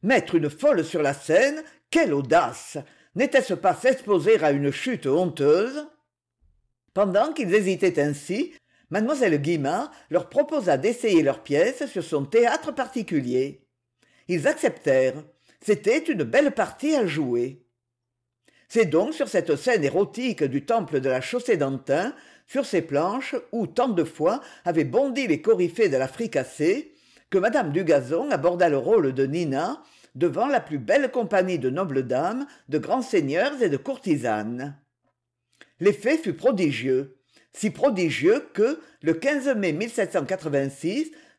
Mettre 0.03 0.35
une 0.35 0.51
folle 0.51 0.85
sur 0.85 1.03
la 1.03 1.15
scène 1.15 1.65
quelle 1.91 2.15
audace! 2.15 2.79
N'était-ce 3.15 3.55
pas 3.55 3.75
s'exposer 3.75 4.43
à 4.43 4.51
une 4.51 4.71
chute 4.71 5.07
honteuse? 5.07 5.87
Pendant 6.95 7.33
qu'ils 7.33 7.55
hésitaient 7.55 8.01
ainsi 8.01 8.55
mlle 8.91 9.39
guimard 9.39 9.91
leur 10.11 10.29
proposa 10.29 10.77
d'essayer 10.77 11.23
leur 11.23 11.43
pièce 11.43 11.87
sur 11.87 12.05
son 12.05 12.27
théâtre 12.27 12.73
particulier. 12.73 13.67
Ils 14.29 14.47
acceptèrent 14.47 15.23
c'était 15.63 15.99
une 15.99 16.25
belle 16.25 16.53
partie 16.53 16.95
à 16.95 17.07
jouer. 17.07 17.63
C'est 18.69 18.87
donc 18.87 19.15
sur 19.15 19.29
cette 19.29 19.57
scène 19.57 19.85
érotique 19.85 20.43
du 20.45 20.65
temple 20.65 21.01
de 21.01 21.09
la 21.09 21.21
chaussée-d'antin 21.21 22.15
sur 22.47 22.67
ces 22.67 22.83
planches 22.83 23.35
où 23.53 23.67
tant 23.67 23.89
de 23.89 24.05
fois 24.05 24.41
avaient 24.65 24.85
bondi 24.85 25.27
les 25.27 25.41
coryphées 25.41 25.89
de 25.89 25.97
la 25.97 26.09
fricassée 26.09 26.95
que 27.31 27.39
mme 27.39 27.73
dugazon 27.73 28.31
aborda 28.31 28.69
le 28.69 28.79
rôle 28.79 29.13
de 29.13 29.27
nina 29.27 29.83
devant 30.15 30.47
la 30.47 30.61
plus 30.61 30.79
belle 30.79 31.11
compagnie 31.11 31.59
de 31.59 31.71
nobles 31.71 32.07
dames 32.07 32.47
de 32.69 32.79
grands 32.79 33.03
seigneurs 33.03 33.63
et 33.63 33.69
de 33.69 33.77
courtisanes. 33.77 34.77
L'effet 35.81 36.19
fut 36.19 36.35
prodigieux 36.35 37.17
si 37.55 37.71
prodigieux 37.71 38.49
que 38.55 38.81
le 39.03 39.55
mai 39.55 39.73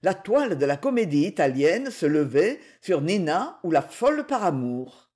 la 0.03 0.13
toile 0.13 0.57
de 0.57 0.65
la 0.65 0.75
comédie 0.75 1.25
italienne 1.25 1.89
se 1.89 2.05
levait 2.05 2.59
sur 2.81 3.01
nina 3.01 3.59
ou 3.63 3.71
la 3.71 3.81
folle 3.81 4.27
par 4.27 4.43
amour. 4.43 5.09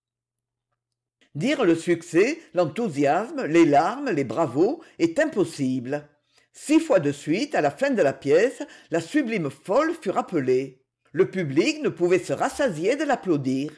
Dire 1.36 1.66
le 1.66 1.76
succès 1.76 2.40
l'enthousiasme 2.54 3.46
les 3.46 3.66
larmes 3.66 4.10
les 4.10 4.24
bravos 4.24 4.82
est 4.98 5.20
impossible. 5.20 6.08
Six 6.54 6.80
fois 6.80 7.00
de 7.00 7.12
suite 7.12 7.54
à 7.54 7.62
la 7.62 7.70
fin 7.70 7.92
de 7.92 8.02
la 8.02 8.14
pièce 8.14 8.64
la 8.90 9.02
sublime 9.02 9.52
folle 9.52 9.94
fut 10.02 10.10
rappelée. 10.10 10.82
Le 11.12 11.30
public 11.30 11.82
ne 11.84 11.90
pouvait 11.90 12.20
se 12.20 12.34
rassasier 12.34 12.96
de 12.96 13.04
l'applaudir. 13.04 13.72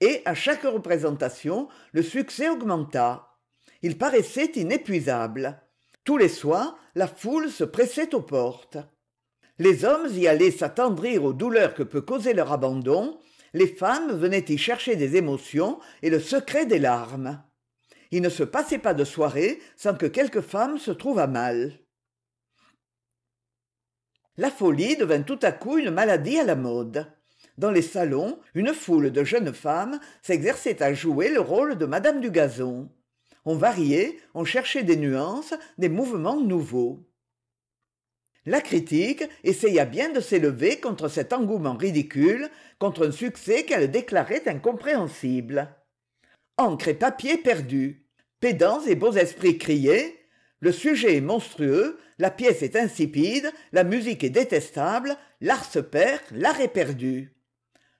Et 0.00 0.22
à 0.24 0.34
chaque 0.34 0.62
représentation 0.62 1.68
le 1.92 2.02
succès 2.02 2.48
augmenta. 2.48 3.38
Il 3.82 3.98
paraissait 3.98 4.52
inépuisable. 4.54 5.60
Tous 6.04 6.16
les 6.16 6.28
soirs 6.28 6.78
la 6.94 7.08
foule 7.08 7.50
se 7.50 7.64
pressait 7.64 8.14
aux 8.14 8.22
portes 8.22 8.78
les 9.58 9.84
hommes 9.84 10.08
y 10.12 10.26
allaient 10.26 10.50
s'attendrir 10.50 11.24
aux 11.24 11.32
douleurs 11.32 11.74
que 11.74 11.82
peut 11.82 12.00
causer 12.00 12.34
leur 12.34 12.52
abandon. 12.52 13.18
Les 13.52 13.68
femmes 13.68 14.12
venaient 14.12 14.44
y 14.48 14.58
chercher 14.58 14.96
des 14.96 15.16
émotions 15.16 15.78
et 16.02 16.10
le 16.10 16.18
secret 16.18 16.66
des 16.66 16.80
larmes. 16.80 17.42
Il 18.10 18.22
ne 18.22 18.28
se 18.28 18.42
passait 18.42 18.78
pas 18.78 18.94
de 18.94 19.04
soirée 19.04 19.60
sans 19.76 19.94
que 19.94 20.06
quelque 20.06 20.40
femme 20.40 20.78
se 20.78 20.90
trouvât 20.90 21.28
mal. 21.28 21.72
La 24.36 24.50
folie 24.50 24.96
devint 24.96 25.22
tout 25.22 25.38
à 25.42 25.52
coup 25.52 25.78
une 25.78 25.90
maladie 25.90 26.38
à 26.38 26.44
la 26.44 26.56
mode. 26.56 27.06
Dans 27.56 27.70
les 27.70 27.82
salons 27.82 28.40
une 28.54 28.74
foule 28.74 29.12
de 29.12 29.22
jeunes 29.22 29.54
femmes 29.54 30.00
s'exerçait 30.22 30.82
à 30.82 30.92
jouer 30.92 31.28
le 31.28 31.40
rôle 31.40 31.78
de 31.78 31.86
madame 31.86 32.20
du 32.20 32.32
gazon. 32.32 32.90
On 33.44 33.54
variait 33.54 34.16
on 34.34 34.44
cherchait 34.44 34.82
des 34.82 34.96
nuances 34.96 35.54
des 35.78 35.88
mouvements 35.88 36.40
nouveaux 36.40 37.06
la 38.46 38.60
critique 38.60 39.24
essaya 39.42 39.84
bien 39.84 40.10
de 40.10 40.20
s'élever 40.20 40.78
contre 40.78 41.08
cet 41.08 41.32
engouement 41.32 41.76
ridicule 41.76 42.50
contre 42.78 43.08
un 43.08 43.12
succès 43.12 43.64
qu'elle 43.64 43.90
déclarait 43.90 44.46
incompréhensible. 44.46 45.68
Encre 46.58 46.88
et 46.88 46.94
papier 46.94 47.38
perdus. 47.38 48.06
Pédants 48.40 48.82
et 48.86 48.94
beaux 48.94 49.12
esprits 49.12 49.58
criaient. 49.58 50.16
Le 50.60 50.72
sujet 50.72 51.16
est 51.16 51.22
monstrueux 51.22 51.98
la 52.18 52.30
pièce 52.30 52.62
est 52.62 52.76
insipide 52.76 53.50
la 53.72 53.82
musique 53.82 54.22
est 54.22 54.30
détestable 54.30 55.16
l'art 55.40 55.64
se 55.64 55.80
perd 55.80 56.22
l'art 56.30 56.60
est 56.60 56.68
perdu. 56.68 57.32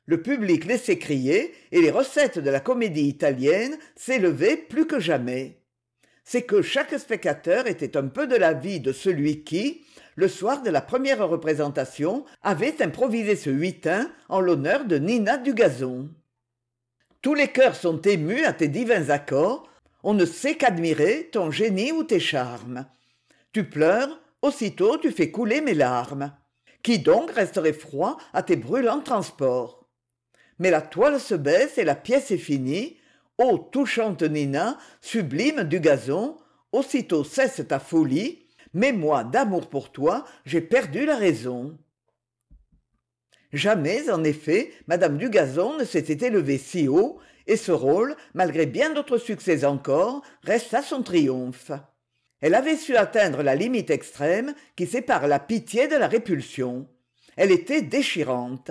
Le 0.06 0.22
public 0.22 0.66
laissait 0.66 0.98
crier 0.98 1.54
et 1.72 1.80
les 1.80 1.90
recettes 1.90 2.38
de 2.38 2.50
la 2.50 2.60
comédie 2.60 3.08
italienne 3.08 3.76
s'élevaient 3.96 4.56
plus 4.56 4.86
que 4.86 5.00
jamais. 5.00 5.62
C'est 6.24 6.42
que 6.42 6.62
chaque 6.62 6.98
spectateur 6.98 7.66
était 7.66 7.96
un 7.96 8.08
peu 8.08 8.26
de 8.26 8.36
l'avis 8.36 8.80
de 8.80 8.92
celui 8.92 9.44
qui 9.44 9.84
le 10.16 10.28
soir 10.28 10.62
de 10.62 10.70
la 10.70 10.80
première 10.80 11.26
représentation 11.28 12.24
avait 12.42 12.82
improvisé 12.82 13.36
ce 13.36 13.50
huitain 13.50 14.10
en 14.28 14.40
l'honneur 14.40 14.84
de 14.84 14.98
nina 14.98 15.36
dugazon. 15.36 16.08
Tous 17.22 17.34
les 17.34 17.48
cœurs 17.48 17.76
sont 17.76 18.00
émus 18.02 18.44
à 18.44 18.52
tes 18.52 18.68
divins 18.68 19.08
accords. 19.10 19.68
On 20.02 20.14
ne 20.14 20.26
sait 20.26 20.56
qu'admirer 20.56 21.30
ton 21.32 21.50
génie 21.50 21.92
ou 21.92 22.04
tes 22.04 22.20
charmes. 22.20 22.86
Tu 23.52 23.64
pleures 23.64 24.20
aussitôt 24.42 24.98
tu 24.98 25.10
fais 25.10 25.30
couler 25.30 25.60
mes 25.60 25.74
larmes. 25.74 26.32
Qui 26.82 26.98
donc 26.98 27.30
resterait 27.30 27.72
froid 27.72 28.18
à 28.34 28.42
tes 28.42 28.56
brûlants 28.56 29.00
transports? 29.00 29.88
Mais 30.58 30.70
la 30.70 30.82
toile 30.82 31.18
se 31.18 31.34
baisse 31.34 31.78
et 31.78 31.84
la 31.84 31.94
pièce 31.94 32.30
est 32.30 32.36
finie. 32.36 32.98
Ô 33.38 33.58
touchante 33.58 34.22
nina 34.22 34.78
sublime 35.00 35.64
dugazon 35.64 36.36
aussitôt 36.72 37.24
cesse 37.24 37.62
ta 37.66 37.80
folie 37.80 38.43
mais 38.74 38.92
moi 38.92 39.24
d'amour 39.24 39.68
pour 39.68 39.90
toi 39.90 40.24
j'ai 40.44 40.60
perdu 40.60 41.06
la 41.06 41.16
raison. 41.16 41.78
Jamais 43.52 44.10
en 44.10 44.24
effet 44.24 44.72
madame 44.86 45.16
dugazon 45.16 45.78
ne 45.78 45.84
s'était 45.84 46.26
élevée 46.26 46.58
si 46.58 46.88
haut 46.88 47.18
et 47.46 47.56
ce 47.56 47.72
rôle 47.72 48.16
malgré 48.34 48.66
bien 48.66 48.92
d'autres 48.92 49.18
succès 49.18 49.64
encore 49.64 50.22
resta 50.42 50.82
son 50.82 51.02
triomphe. 51.02 51.72
Elle 52.40 52.54
avait 52.54 52.76
su 52.76 52.96
atteindre 52.96 53.42
la 53.42 53.54
limite 53.54 53.90
extrême 53.90 54.54
qui 54.76 54.86
sépare 54.86 55.28
la 55.28 55.38
pitié 55.38 55.88
de 55.88 55.96
la 55.96 56.08
répulsion. 56.08 56.86
Elle 57.36 57.50
était 57.50 57.80
déchirante. 57.80 58.70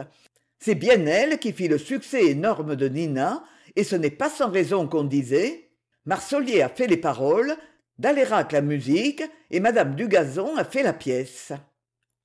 C'est 0.60 0.76
bien 0.76 1.06
elle 1.08 1.40
qui 1.40 1.54
fit 1.54 1.68
le 1.68 1.78
succès 1.78 2.28
énorme 2.28 2.76
de 2.76 2.88
nina 2.88 3.44
et 3.76 3.84
ce 3.84 3.96
n'est 3.96 4.12
pas 4.12 4.30
sans 4.30 4.50
raison 4.50 4.88
qu'on 4.88 5.04
disait 5.04 5.72
marsollier 6.06 6.62
a 6.62 6.70
fait 6.70 6.88
les 6.88 6.98
paroles 6.98 7.56
dalérac 8.00 8.52
la 8.52 8.62
musique 8.62 9.24
et 9.52 9.60
madame 9.60 9.96
dugazon 9.96 10.56
a 10.58 10.64
fait 10.64 10.84
la 10.84 10.94
pièce. 10.94 11.54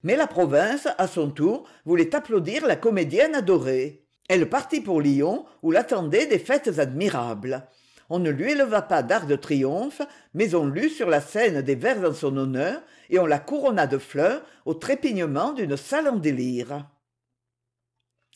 Mais 0.02 0.16
la 0.16 0.26
province 0.26 0.88
à 0.96 1.06
son 1.06 1.30
tour 1.30 1.68
voulait 1.84 2.14
applaudir 2.14 2.66
la 2.66 2.76
comédienne 2.76 3.34
adorée. 3.34 4.04
Elle 4.28 4.48
partit 4.48 4.80
pour 4.80 5.00
lyon 5.00 5.44
où 5.62 5.70
l'attendaient 5.70 6.26
des 6.26 6.38
fêtes 6.38 6.78
admirables. 6.78 7.66
On 8.10 8.18
ne 8.18 8.30
lui 8.30 8.52
éleva 8.52 8.82
pas 8.82 9.02
d'arc 9.02 9.26
de 9.26 9.36
triomphe 9.36 10.02
mais 10.34 10.54
on 10.54 10.66
lut 10.66 10.90
sur 10.90 11.10
la 11.10 11.20
scène 11.20 11.62
des 11.62 11.74
vers 11.74 12.02
en 12.08 12.14
son 12.14 12.36
honneur 12.36 12.80
et 13.10 13.18
on 13.18 13.26
la 13.26 13.38
couronna 13.38 13.86
de 13.86 13.98
fleurs 13.98 14.42
au 14.64 14.74
trépignement 14.74 15.52
d'une 15.52 15.76
salle 15.76 16.08
en 16.08 16.16
délire. 16.16 16.88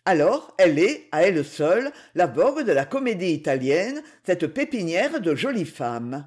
Alors 0.04 0.54
elle 0.58 0.78
est 0.78 1.08
à 1.12 1.22
elle 1.22 1.44
seule 1.44 1.92
la 2.14 2.26
vogue 2.26 2.64
de 2.64 2.72
la 2.72 2.84
comédie 2.84 3.32
italienne 3.32 4.02
cette 4.24 4.48
pépinière 4.48 5.20
de 5.20 5.34
jolies 5.34 5.64
femmes 5.64 6.26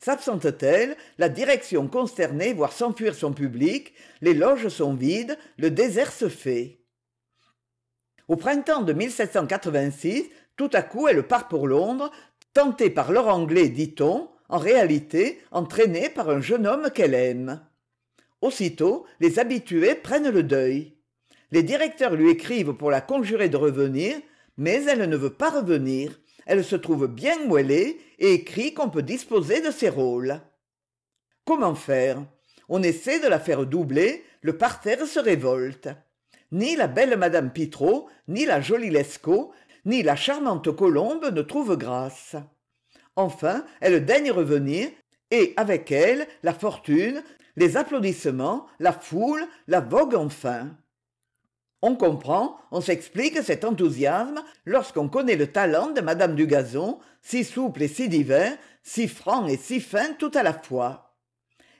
sabsente 0.00 0.56
t 0.58 0.66
elle 0.66 0.96
la 1.18 1.28
direction 1.28 1.86
consternée 1.86 2.54
voit 2.54 2.70
s'enfuir 2.70 3.14
son 3.14 3.32
public 3.32 3.92
les 4.22 4.34
loges 4.34 4.68
sont 4.68 4.94
vides 4.94 5.38
le 5.58 5.70
désert 5.70 6.12
se 6.12 6.28
fait. 6.28 6.78
Au 8.28 8.36
printemps 8.36 8.82
de 8.82 8.94
tout 10.56 10.70
à 10.72 10.82
coup 10.82 11.08
elle 11.08 11.22
part 11.26 11.48
pour 11.48 11.66
londres 11.66 12.10
tentée 12.54 12.90
par 12.90 13.12
l'or 13.12 13.28
anglais 13.28 13.68
dit-on 13.68 14.30
en 14.48 14.58
réalité 14.58 15.40
entraînée 15.50 16.08
par 16.08 16.30
un 16.30 16.40
jeune 16.40 16.66
homme 16.66 16.90
qu'elle 16.94 17.14
aime. 17.14 17.60
Aussitôt 18.40 19.06
les 19.20 19.38
habitués 19.38 19.94
prennent 19.94 20.30
le 20.30 20.42
deuil. 20.42 20.96
Les 21.52 21.62
directeurs 21.62 22.14
lui 22.14 22.30
écrivent 22.30 22.72
pour 22.72 22.90
la 22.90 23.00
conjurer 23.00 23.48
de 23.48 23.56
revenir 23.56 24.16
mais 24.56 24.84
elle 24.84 25.08
ne 25.08 25.16
veut 25.16 25.34
pas 25.34 25.50
revenir 25.50 26.18
elle 26.46 26.64
se 26.64 26.76
trouve 26.76 27.06
bien 27.06 27.36
où 27.48 27.56
elle 27.58 27.70
est 27.70 27.98
et 28.18 28.34
écrit 28.34 28.74
qu'on 28.74 28.90
peut 28.90 29.02
disposer 29.02 29.60
de 29.60 29.70
ses 29.70 29.88
rôles. 29.88 30.40
Comment 31.44 31.74
faire? 31.74 32.22
On 32.68 32.82
essaie 32.82 33.20
de 33.20 33.28
la 33.28 33.40
faire 33.40 33.66
doubler 33.66 34.24
le 34.42 34.56
parterre 34.56 35.06
se 35.06 35.18
révolte. 35.18 35.88
Ni 36.52 36.76
la 36.76 36.88
belle 36.88 37.16
madame 37.16 37.52
Pitrot, 37.52 38.08
ni 38.28 38.44
la 38.46 38.60
jolie 38.60 38.90
lescaut 38.90 39.52
ni 39.84 40.02
la 40.02 40.16
charmante 40.16 40.74
colombe 40.74 41.30
ne 41.32 41.42
trouvent 41.42 41.76
grâce. 41.76 42.36
Enfin 43.16 43.64
elle 43.80 44.04
daigne 44.04 44.30
revenir 44.30 44.88
et 45.30 45.54
avec 45.56 45.90
elle 45.90 46.26
la 46.42 46.54
fortune 46.54 47.22
les 47.56 47.76
applaudissements 47.76 48.66
la 48.78 48.92
foule 48.92 49.44
la 49.66 49.80
vogue 49.80 50.14
enfin 50.14 50.76
on 51.82 51.96
comprend 51.96 52.58
on 52.70 52.80
s'explique 52.80 53.42
cet 53.42 53.64
enthousiasme 53.64 54.42
lorsqu'on 54.64 55.08
connaît 55.08 55.36
le 55.36 55.46
talent 55.46 55.90
de 55.90 56.00
madame 56.00 56.34
dugazon 56.34 56.98
si 57.22 57.44
souple 57.44 57.82
et 57.82 57.88
si 57.88 58.08
divers 58.08 58.56
si 58.82 59.08
franc 59.08 59.46
et 59.46 59.56
si 59.56 59.80
fin 59.80 60.12
tout 60.18 60.30
à 60.34 60.42
la 60.42 60.52
fois. 60.52 61.16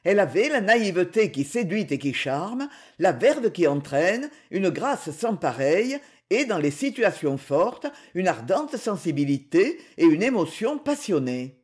Elle 0.04 0.18
avait 0.18 0.48
la 0.48 0.60
naïveté 0.60 1.30
qui 1.30 1.44
séduit 1.44 1.86
et 1.90 1.98
qui 1.98 2.14
charme 2.14 2.68
la 2.98 3.12
verve 3.12 3.50
qui 3.50 3.66
entraîne 3.66 4.30
une 4.50 4.70
grâce 4.70 5.10
sans 5.10 5.36
pareille 5.36 5.98
et 6.30 6.44
dans 6.46 6.58
les 6.58 6.70
situations 6.70 7.36
fortes 7.36 7.86
une 8.14 8.28
ardente 8.28 8.76
sensibilité 8.76 9.78
et 9.98 10.04
une 10.04 10.22
émotion 10.22 10.78
passionnée. 10.78 11.60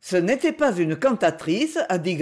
Ce 0.00 0.16
n'était 0.16 0.52
pas 0.52 0.76
une 0.76 0.96
cantatrice 0.96 1.78
a 1.88 1.98
dit 1.98 2.16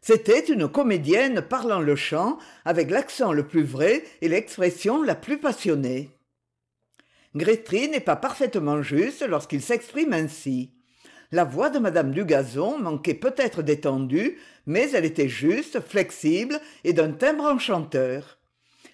c'était 0.00 0.40
une 0.40 0.68
comédienne 0.68 1.42
parlant 1.42 1.80
le 1.80 1.96
chant 1.96 2.38
avec 2.64 2.90
l'accent 2.90 3.32
le 3.32 3.46
plus 3.46 3.64
vrai 3.64 4.04
et 4.20 4.28
l'expression 4.28 5.02
la 5.02 5.14
plus 5.14 5.38
passionnée. 5.38 6.10
Grétry 7.34 7.88
n'est 7.88 8.00
pas 8.00 8.16
parfaitement 8.16 8.82
juste 8.82 9.26
lorsqu'il 9.26 9.60
s'exprime 9.60 10.12
ainsi. 10.12 10.72
La 11.32 11.44
voix 11.44 11.70
de 11.70 11.78
madame 11.78 12.12
dugazon 12.12 12.78
manquait 12.78 13.14
peut-être 13.14 13.62
d'étendue 13.62 14.38
mais 14.66 14.90
elle 14.92 15.04
était 15.04 15.28
juste 15.28 15.80
flexible 15.80 16.60
et 16.84 16.92
d'un 16.92 17.12
timbre 17.12 17.44
enchanteur. 17.44 18.38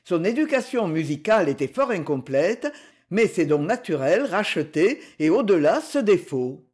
Son 0.05 0.25
éducation 0.25 0.89
musicale 0.89 1.49
était 1.49 1.69
fort 1.69 1.91
incomplète 1.91 2.73
mais 3.11 3.29
ses 3.29 3.45
dons 3.45 3.63
naturels 3.63 4.25
rachetés 4.25 5.01
et 5.19 5.31
au-delà 5.31 5.81
ce 5.81 5.99
défaut 5.99 6.65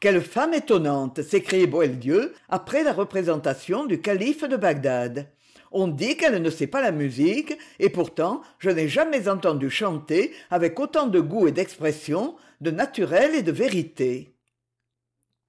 quelle 0.00 0.20
femme 0.20 0.54
étonnante 0.54 1.22
s'écriait 1.22 1.66
boieldieu 1.66 2.34
après 2.48 2.82
la 2.82 2.92
représentation 2.92 3.86
du 3.86 4.00
calife 4.00 4.44
de 4.44 4.56
bagdad. 4.56 5.28
On 5.72 5.88
dit 5.88 6.16
qu'elle 6.16 6.40
ne 6.40 6.50
sait 6.50 6.66
pas 6.66 6.82
la 6.82 6.92
musique 6.92 7.56
et 7.78 7.88
pourtant 7.88 8.42
je 8.58 8.70
n'ai 8.70 8.88
jamais 8.88 9.28
entendu 9.28 9.70
chanter 9.70 10.32
avec 10.50 10.78
autant 10.78 11.06
de 11.06 11.20
goût 11.20 11.48
et 11.48 11.52
d'expression 11.52 12.36
de 12.60 12.70
naturel 12.70 13.34
et 13.34 13.42
de 13.42 13.52
vérité. 13.52 14.34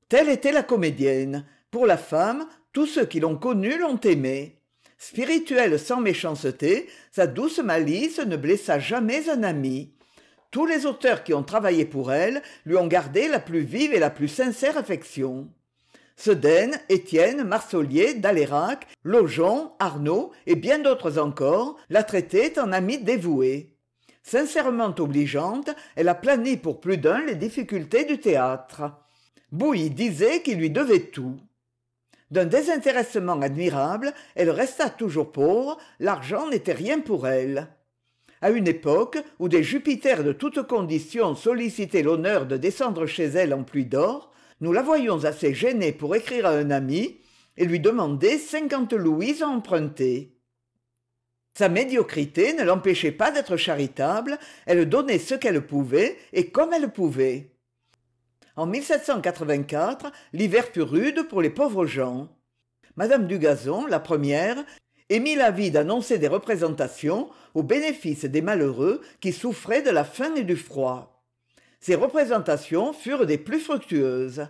Telle 0.10 0.29
était 0.29 0.51
la 0.51 0.63
comédienne. 0.63 1.45
Pour 1.69 1.86
la 1.86 1.97
femme 1.97 2.47
tous 2.73 2.86
ceux 2.86 3.05
qui 3.05 3.19
l'ont 3.19 3.38
connue 3.38 3.77
l'ont 3.77 3.99
aimée 3.99 4.57
spirituelle 4.97 5.79
sans 5.79 6.01
méchanceté 6.01 6.88
sa 7.12 7.27
douce 7.27 7.60
malice 7.60 8.19
ne 8.19 8.36
blessa 8.36 8.79
jamais 8.79 9.29
un 9.29 9.43
ami 9.43 9.93
tous 10.51 10.65
les 10.65 10.86
auteurs 10.86 11.23
qui 11.23 11.33
ont 11.33 11.43
travaillé 11.43 11.86
pour 11.86 12.12
elle 12.12 12.41
lui 12.65 12.77
ont 12.77 12.88
gardé 12.88 13.27
la 13.27 13.39
plus 13.39 13.62
vive 13.62 13.93
et 13.93 13.99
la 13.99 14.10
plus 14.10 14.27
sincère 14.27 14.77
affection. 14.77 15.49
Sedaine 16.15 16.79
étienne 16.89 17.43
marsollier 17.43 18.15
dalérac 18.15 18.88
lojon 19.03 19.71
arnauld 19.77 20.31
et 20.47 20.55
bien 20.55 20.79
d'autres 20.79 21.19
encore 21.19 21.77
la 21.89 22.03
traitaient 22.03 22.57
en 22.60 22.71
amie 22.71 22.97
dévouée. 22.97 23.75
Sincèrement 24.23 24.95
obligeante 24.97 25.69
elle 25.95 26.10
a 26.10 26.15
plani 26.15 26.57
pour 26.57 26.81
plus 26.81 26.97
d'un 26.97 27.23
les 27.23 27.36
difficultés 27.36 28.05
du 28.05 28.19
théâtre. 28.19 28.91
Bouilly 29.51 29.91
disait 29.91 30.41
qu'il 30.41 30.57
lui 30.57 30.71
devait 30.71 31.12
tout. 31.12 31.38
D'un 32.31 32.45
désintéressement 32.45 33.39
admirable 33.39 34.12
elle 34.33 34.49
resta 34.49 34.89
toujours 34.89 35.31
pauvre 35.31 35.77
l'argent 35.99 36.49
n'était 36.49 36.73
rien 36.73 36.99
pour 36.99 37.27
elle 37.27 37.67
à 38.41 38.52
une 38.52 38.67
époque 38.67 39.17
où 39.39 39.50
des 39.50 39.63
jupiters 39.63 40.23
de 40.23 40.32
toutes 40.32 40.67
conditions 40.67 41.36
sollicitaient 41.36 42.04
l'honneur 42.04 42.45
de 42.45 42.58
descendre 42.58 43.06
chez 43.06 43.26
elle 43.26 43.54
en 43.54 43.63
pluie 43.63 43.86
d'or 43.86 44.32
nous 44.60 44.73
la 44.73 44.82
voyons 44.82 45.23
assez 45.23 45.54
gênée 45.54 45.91
pour 45.91 46.15
écrire 46.15 46.47
à 46.47 46.52
un 46.52 46.71
ami 46.71 47.19
et 47.58 47.65
lui 47.65 47.80
demander 47.80 48.38
cinquante 48.38 48.93
louis 48.93 49.43
à 49.43 49.47
emprunter. 49.47 50.34
Sa 51.54 51.69
médiocrité 51.69 52.54
ne 52.54 52.63
l'empêchait 52.63 53.12
pas 53.12 53.32
d'être 53.32 53.58
charitable 53.58 54.38
elle 54.65 54.88
donnait 54.89 55.19
ce 55.19 55.36
qu'elle 55.36 55.65
pouvait 55.65 56.17
et 56.34 56.50
comme 56.50 56.73
elle 56.73 56.91
pouvait. 56.91 57.52
En 58.56 58.71
l'hiver 60.34 60.65
fut 60.65 60.82
rude 60.82 61.28
pour 61.28 61.41
les 61.41 61.52
pauvres 61.52 61.86
gens. 61.86 62.30
Madame 62.95 63.28
dugazon 63.28 63.86
la 63.86 64.00
première 64.00 64.58
émit 65.10 65.36
l'avis 65.36 65.72
d'annoncer 65.72 66.17
des 66.17 66.28
représentations 66.28 67.30
au 67.54 67.63
bénéfice 67.63 68.26
des 68.26 68.41
malheureux 68.41 69.02
qui 69.22 69.32
souffraient 69.32 69.82
de 69.82 69.89
la 69.89 70.04
faim 70.04 70.36
et 70.36 70.43
du 70.43 70.56
froid. 70.56 71.24
Ces 71.80 71.96
représentations 71.96 72.93
furent 72.93 73.26
des 73.26 73.38
plus 73.38 73.60
fructueuses. 73.60 74.48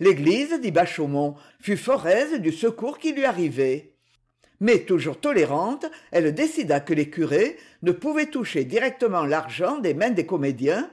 L'église 0.00 0.60
dit 0.60 0.70
bachaumont 0.70 1.34
fut 1.60 1.76
fort 1.76 2.06
aise 2.06 2.40
du 2.40 2.52
secours 2.52 2.98
qui 2.98 3.12
lui 3.12 3.24
arrivait. 3.24 3.94
Mais 4.60 4.80
toujours 4.80 5.20
tolérante 5.20 5.86
elle 6.10 6.34
décida 6.34 6.80
que 6.80 6.94
les 6.94 7.10
curés 7.10 7.56
ne 7.82 7.92
pouvaient 7.92 8.30
toucher 8.30 8.64
directement 8.64 9.24
l'argent 9.24 9.78
des 9.78 9.94
mains 9.94 10.10
des 10.10 10.26
comédiens 10.26 10.90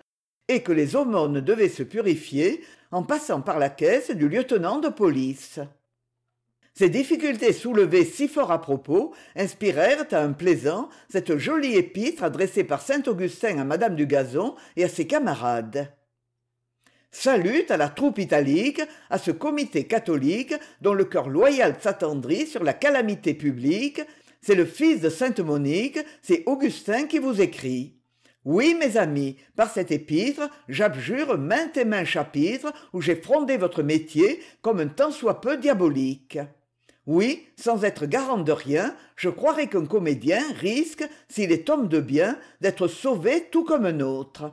et 0.48 0.62
que 0.62 0.72
les 0.72 0.96
aumônes 0.96 1.42
devaient 1.42 1.70
se 1.70 1.84
purifier 1.84 2.64
en 2.92 3.04
passant 3.04 3.42
par 3.42 3.60
la 3.60 3.70
caisse 3.70 4.12
du 4.12 4.28
lieutenant 4.28 4.80
de 4.80 4.90
police 4.90 5.60
ces 6.74 6.90
difficultés 6.90 7.54
soulevées 7.54 8.06
si 8.06 8.28
fort 8.28 8.52
à 8.52 8.62
propos 8.62 9.14
inspirèrent 9.36 10.06
à 10.12 10.22
un 10.22 10.32
plaisant 10.32 10.90
cette 11.10 11.38
jolie 11.38 11.76
épître 11.76 12.24
adressée 12.24 12.64
par 12.64 12.82
saint 12.82 13.04
augustin 13.08 13.60
à 13.60 13.64
madame 13.66 13.96
dugazon 13.96 14.56
et 14.78 14.86
à 14.86 14.90
ses 14.90 15.06
camarades. 15.06 15.94
Salut 17.12 17.66
à 17.68 17.76
la 17.76 17.90
troupe 17.90 18.20
italique 18.20 18.82
à 19.10 19.18
ce 19.18 19.32
comité 19.32 19.84
catholique 19.86 20.54
dont 20.80 20.94
le 20.94 21.04
cœur 21.04 21.28
loyal 21.28 21.76
s'attendrit 21.82 22.48
sur 22.48 22.64
la 22.64 22.74
calamité 22.74 23.34
publique. 23.34 24.02
C'est 24.42 24.56
le 24.56 24.66
fils 24.66 25.02
de 25.02 25.10
sainte 25.10 25.42
monique 25.42 26.00
c'est 26.22 26.44
augustin 26.46 27.06
qui 27.06 27.20
vous 27.20 27.42
écrit. 27.42 27.98
Oui 28.46 28.76
mes 28.80 28.96
amis 28.96 29.36
par 29.58 29.70
cette 29.70 29.92
épître 29.92 30.50
j'abjure 30.70 31.38
maintes 31.38 31.76
et 31.76 31.86
maints 31.86 32.06
chapitres 32.06 32.72
où 32.94 33.02
j'ai 33.02 33.18
frondé 33.18 33.58
votre 33.58 33.84
métier 33.84 34.42
comme 34.62 34.80
un 34.80 34.88
tant 34.88 35.12
soit 35.12 35.42
peu 35.42 35.58
diabolique 35.58 36.40
oui 37.08 37.48
sans 37.56 37.84
être 37.84 38.06
garant 38.06 38.38
de 38.38 38.52
rien 38.52 38.96
je 39.16 39.30
croirais 39.30 39.68
qu'un 39.68 39.86
comédien 39.86 40.42
risque 40.60 41.08
s'il 41.30 41.52
est 41.52 41.70
homme 41.70 41.88
de 41.88 42.00
bien 42.00 42.38
d'être 42.62 42.88
sauvé 42.88 43.48
tout 43.52 43.64
comme 43.64 43.86
un 43.86 44.00
autre. 44.00 44.52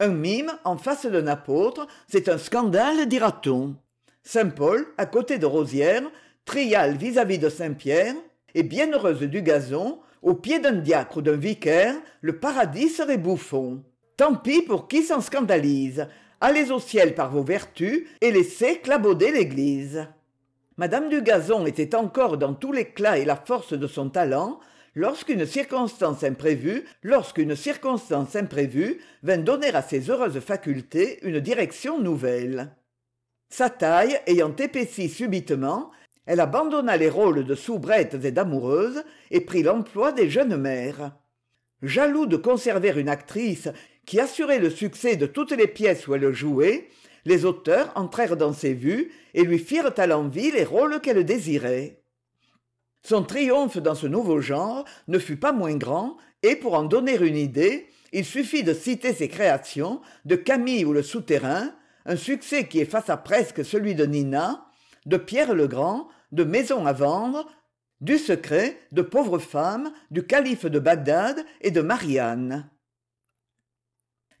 Un 0.00 0.08
mime 0.08 0.52
en 0.64 0.76
face 0.76 1.06
d'un 1.06 1.26
apôtre 1.26 1.86
c'est 2.08 2.28
un 2.28 2.38
scandale 2.38 3.06
dira-t-on. 3.06 3.76
Saint 4.22 4.50
paul 4.50 4.86
à 4.98 5.06
côté 5.06 5.38
de 5.38 5.46
rosières 5.46 6.10
trial 6.44 6.96
vis-à-vis 6.96 7.38
de 7.38 7.48
saint 7.48 7.72
pierre 7.72 8.14
et 8.54 8.62
bienheureuse 8.62 9.22
du 9.22 9.42
gazon 9.42 10.00
au 10.22 10.34
pied 10.34 10.58
d'un 10.58 10.72
diacre 10.72 11.18
ou 11.18 11.22
d'un 11.22 11.36
vicaire 11.36 11.94
le 12.20 12.38
paradis 12.38 12.88
serait 12.88 13.18
bouffon. 13.18 13.82
Tant 14.16 14.34
pis 14.34 14.62
pour 14.62 14.88
qui 14.88 15.02
s'en 15.02 15.20
scandalise. 15.20 16.08
Allez 16.40 16.70
au 16.70 16.80
ciel 16.80 17.14
par 17.14 17.30
vos 17.30 17.42
vertus 17.42 18.06
et 18.20 18.30
laissez 18.30 18.78
clabauder 18.78 19.30
l'église 19.30 20.06
madame 20.78 21.08
dugazon 21.08 21.66
était 21.66 21.94
encore 21.94 22.38
dans 22.38 22.54
tout 22.54 22.72
l'éclat 22.72 23.18
et 23.18 23.24
la 23.24 23.36
force 23.36 23.74
de 23.74 23.86
son 23.86 24.08
talent 24.08 24.60
lorsqu'une 24.94 25.44
circonstance 25.44 26.24
imprévue, 26.24 26.84
lorsqu'une 27.02 27.54
circonstance 27.54 28.34
imprévue 28.36 29.00
vint 29.22 29.38
donner 29.38 29.74
à 29.74 29.82
ses 29.82 30.08
heureuses 30.08 30.40
facultés 30.40 31.18
une 31.22 31.40
direction 31.40 32.00
nouvelle. 32.00 32.70
Sa 33.50 33.70
taille 33.70 34.18
ayant 34.26 34.54
épaissi 34.56 35.08
subitement, 35.08 35.90
elle 36.26 36.40
abandonna 36.40 36.96
les 36.96 37.08
rôles 37.08 37.44
de 37.44 37.54
soubrettes 37.54 38.16
et 38.22 38.30
d'amoureuse 38.30 39.02
et 39.30 39.40
prit 39.40 39.62
l'emploi 39.62 40.12
des 40.12 40.30
jeunes 40.30 40.56
mères. 40.56 41.12
Jaloux 41.82 42.26
de 42.26 42.36
conserver 42.36 42.92
une 42.96 43.08
actrice 43.08 43.68
qui 44.04 44.20
assurait 44.20 44.58
le 44.58 44.70
succès 44.70 45.16
de 45.16 45.26
toutes 45.26 45.52
les 45.52 45.68
pièces 45.68 46.06
où 46.06 46.14
elle 46.14 46.32
jouait, 46.32 46.88
les 47.24 47.44
auteurs 47.44 47.92
entrèrent 47.94 48.36
dans 48.36 48.52
ses 48.52 48.74
vues 48.74 49.12
et 49.34 49.44
lui 49.44 49.58
firent 49.58 49.92
à 49.96 50.06
l'envi 50.06 50.50
les 50.50 50.64
rôles 50.64 51.00
qu'elle 51.00 51.24
désirait. 51.24 52.02
Son 53.02 53.22
triomphe 53.22 53.78
dans 53.78 53.94
ce 53.94 54.06
nouveau 54.06 54.40
genre 54.40 54.84
ne 55.06 55.18
fut 55.18 55.36
pas 55.36 55.52
moins 55.52 55.76
grand, 55.76 56.16
et 56.42 56.56
pour 56.56 56.74
en 56.74 56.84
donner 56.84 57.16
une 57.16 57.36
idée, 57.36 57.86
il 58.12 58.24
suffit 58.24 58.62
de 58.62 58.74
citer 58.74 59.12
ses 59.12 59.28
créations 59.28 60.00
de 60.24 60.36
Camille 60.36 60.84
ou 60.84 60.92
le 60.92 61.02
Souterrain, 61.02 61.72
un 62.06 62.16
succès 62.16 62.66
qui 62.66 62.80
effaça 62.80 63.16
presque 63.16 63.64
celui 63.64 63.94
de 63.94 64.06
Nina, 64.06 64.66
de 65.06 65.16
Pierre 65.16 65.54
le 65.54 65.66
Grand, 65.66 66.08
de 66.32 66.44
Maison 66.44 66.86
à 66.86 66.92
vendre, 66.92 67.46
du 68.00 68.18
Secret, 68.18 68.78
de 68.92 69.02
Pauvres 69.02 69.38
femmes, 69.38 69.92
du 70.10 70.24
Calife 70.24 70.66
de 70.66 70.78
Bagdad 70.78 71.44
et 71.60 71.70
de 71.70 71.80
Marianne. 71.80 72.70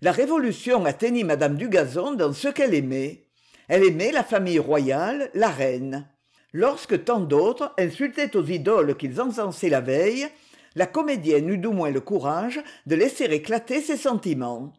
La 0.00 0.12
Révolution 0.12 0.84
atteignit 0.84 1.24
Madame 1.24 1.56
Dugazon 1.56 2.14
dans 2.14 2.32
ce 2.32 2.46
qu'elle 2.46 2.74
aimait. 2.74 3.24
Elle 3.66 3.82
aimait 3.82 4.12
la 4.12 4.22
famille 4.22 4.60
royale, 4.60 5.28
la 5.34 5.48
reine. 5.48 6.06
Lorsque 6.52 7.04
tant 7.04 7.18
d'autres 7.18 7.74
insultaient 7.78 8.36
aux 8.36 8.44
idoles 8.44 8.96
qu'ils 8.96 9.20
encensaient 9.20 9.68
la 9.68 9.80
veille, 9.80 10.28
la 10.76 10.86
comédienne 10.86 11.48
eut 11.48 11.58
du 11.58 11.66
moins 11.66 11.90
le 11.90 12.00
courage 12.00 12.60
de 12.86 12.94
laisser 12.94 13.24
éclater 13.24 13.80
ses 13.80 13.96
sentiments. 13.96 14.72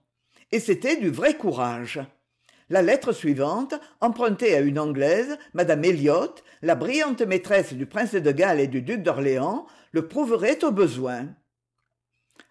Et 0.53 0.61
c'était 0.61 0.95
du 0.95 1.09
vrai 1.09 1.35
courage. 1.35 1.99
La 2.69 2.81
lettre 2.81 3.11
suivante, 3.11 3.73
empruntée 3.99 4.55
à 4.55 4.61
une 4.61 4.79
Anglaise, 4.79 5.37
Madame 5.53 5.83
Elliot, 5.83 6.33
la 6.61 6.75
brillante 6.75 7.23
maîtresse 7.23 7.73
du 7.73 7.85
prince 7.85 8.15
de 8.15 8.31
Galles 8.31 8.61
et 8.61 8.67
du 8.67 8.81
duc 8.81 9.03
d'Orléans, 9.03 9.67
le 9.91 10.07
prouverait 10.07 10.63
au 10.63 10.71
besoin. 10.71 11.27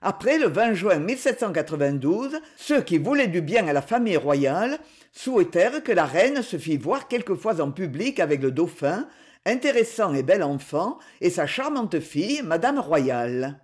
Après 0.00 0.38
le 0.38 0.48
20 0.48 0.74
juin 0.74 0.98
1792, 0.98 2.40
ceux 2.56 2.82
qui 2.82 2.98
voulaient 2.98 3.26
du 3.26 3.40
bien 3.40 3.66
à 3.66 3.72
la 3.72 3.82
famille 3.82 4.16
royale 4.16 4.78
souhaitèrent 5.12 5.82
que 5.82 5.92
la 5.92 6.06
reine 6.06 6.42
se 6.42 6.56
fît 6.56 6.76
voir 6.76 7.08
quelquefois 7.08 7.60
en 7.60 7.72
public 7.72 8.20
avec 8.20 8.40
le 8.40 8.52
dauphin, 8.52 9.08
intéressant 9.44 10.14
et 10.14 10.22
bel 10.22 10.42
enfant, 10.42 10.98
et 11.20 11.30
sa 11.30 11.46
charmante 11.46 11.98
fille, 12.00 12.42
Madame 12.42 12.78
Royale. 12.78 13.60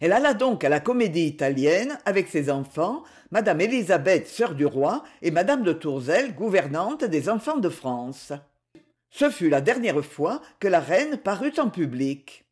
Elle 0.00 0.12
alla 0.12 0.34
donc 0.34 0.64
à 0.64 0.68
la 0.68 0.80
comédie 0.80 1.26
italienne 1.26 1.98
avec 2.04 2.28
ses 2.28 2.50
enfants, 2.50 3.02
Madame 3.30 3.60
Élisabeth, 3.60 4.26
sœur 4.26 4.54
du 4.54 4.66
roi, 4.66 5.04
et 5.22 5.30
Madame 5.30 5.62
de 5.62 5.72
Tourzel, 5.72 6.34
gouvernante 6.34 7.04
des 7.04 7.28
enfants 7.28 7.58
de 7.58 7.68
France. 7.68 8.32
Ce 9.10 9.30
fut 9.30 9.48
la 9.48 9.60
dernière 9.60 10.04
fois 10.04 10.40
que 10.58 10.68
la 10.68 10.80
reine 10.80 11.18
parut 11.18 11.52
en 11.58 11.68
public. 11.68 12.43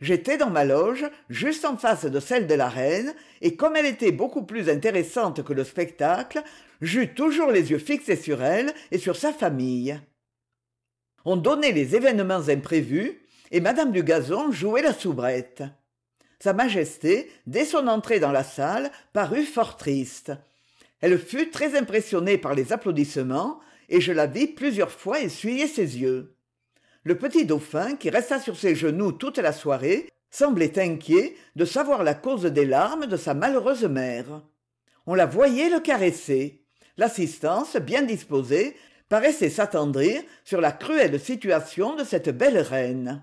J'étais 0.00 0.38
dans 0.38 0.48
ma 0.48 0.64
loge, 0.64 1.04
juste 1.28 1.64
en 1.66 1.76
face 1.76 2.06
de 2.06 2.20
celle 2.20 2.46
de 2.46 2.54
la 2.54 2.68
reine, 2.68 3.14
et 3.42 3.54
comme 3.56 3.76
elle 3.76 3.86
était 3.86 4.12
beaucoup 4.12 4.44
plus 4.44 4.70
intéressante 4.70 5.42
que 5.42 5.52
le 5.52 5.64
spectacle, 5.64 6.42
j'eus 6.80 7.12
toujours 7.14 7.50
les 7.50 7.70
yeux 7.70 7.78
fixés 7.78 8.16
sur 8.16 8.42
elle 8.42 8.72
et 8.90 8.98
sur 8.98 9.16
sa 9.16 9.32
famille. 9.32 10.00
On 11.26 11.36
donnait 11.36 11.72
les 11.72 11.96
événements 11.96 12.48
imprévus, 12.48 13.20
et 13.50 13.60
madame 13.60 13.92
du 13.92 14.02
gazon 14.02 14.50
jouait 14.50 14.80
la 14.80 14.94
soubrette. 14.94 15.64
Sa 16.38 16.54
Majesté, 16.54 17.30
dès 17.46 17.66
son 17.66 17.86
entrée 17.86 18.20
dans 18.20 18.32
la 18.32 18.44
salle, 18.44 18.90
parut 19.12 19.44
fort 19.44 19.76
triste. 19.76 20.32
Elle 21.02 21.18
fut 21.18 21.50
très 21.50 21.76
impressionnée 21.76 22.38
par 22.38 22.54
les 22.54 22.72
applaudissements, 22.72 23.60
et 23.90 24.00
je 24.00 24.12
la 24.12 24.26
vis 24.26 24.46
plusieurs 24.46 24.92
fois 24.92 25.20
essuyer 25.20 25.66
ses 25.66 25.98
yeux 25.98 26.36
le 27.04 27.16
petit 27.16 27.46
dauphin 27.46 27.96
qui 27.96 28.10
resta 28.10 28.38
sur 28.38 28.56
ses 28.56 28.74
genoux 28.74 29.12
toute 29.12 29.38
la 29.38 29.52
soirée 29.52 30.08
semblait 30.30 30.78
inquiet 30.78 31.34
de 31.56 31.64
savoir 31.64 32.04
la 32.04 32.14
cause 32.14 32.44
des 32.44 32.66
larmes 32.66 33.06
de 33.06 33.16
sa 33.16 33.34
malheureuse 33.34 33.84
mère. 33.84 34.42
On 35.06 35.14
la 35.14 35.26
voyait 35.26 35.70
le 35.70 35.80
caresser. 35.80 36.62
L'assistance 36.96 37.76
bien 37.76 38.02
disposée 38.02 38.76
paraissait 39.08 39.50
s'attendrir 39.50 40.22
sur 40.44 40.60
la 40.60 40.72
cruelle 40.72 41.18
situation 41.18 41.96
de 41.96 42.04
cette 42.04 42.28
belle 42.28 42.58
reine. 42.58 43.22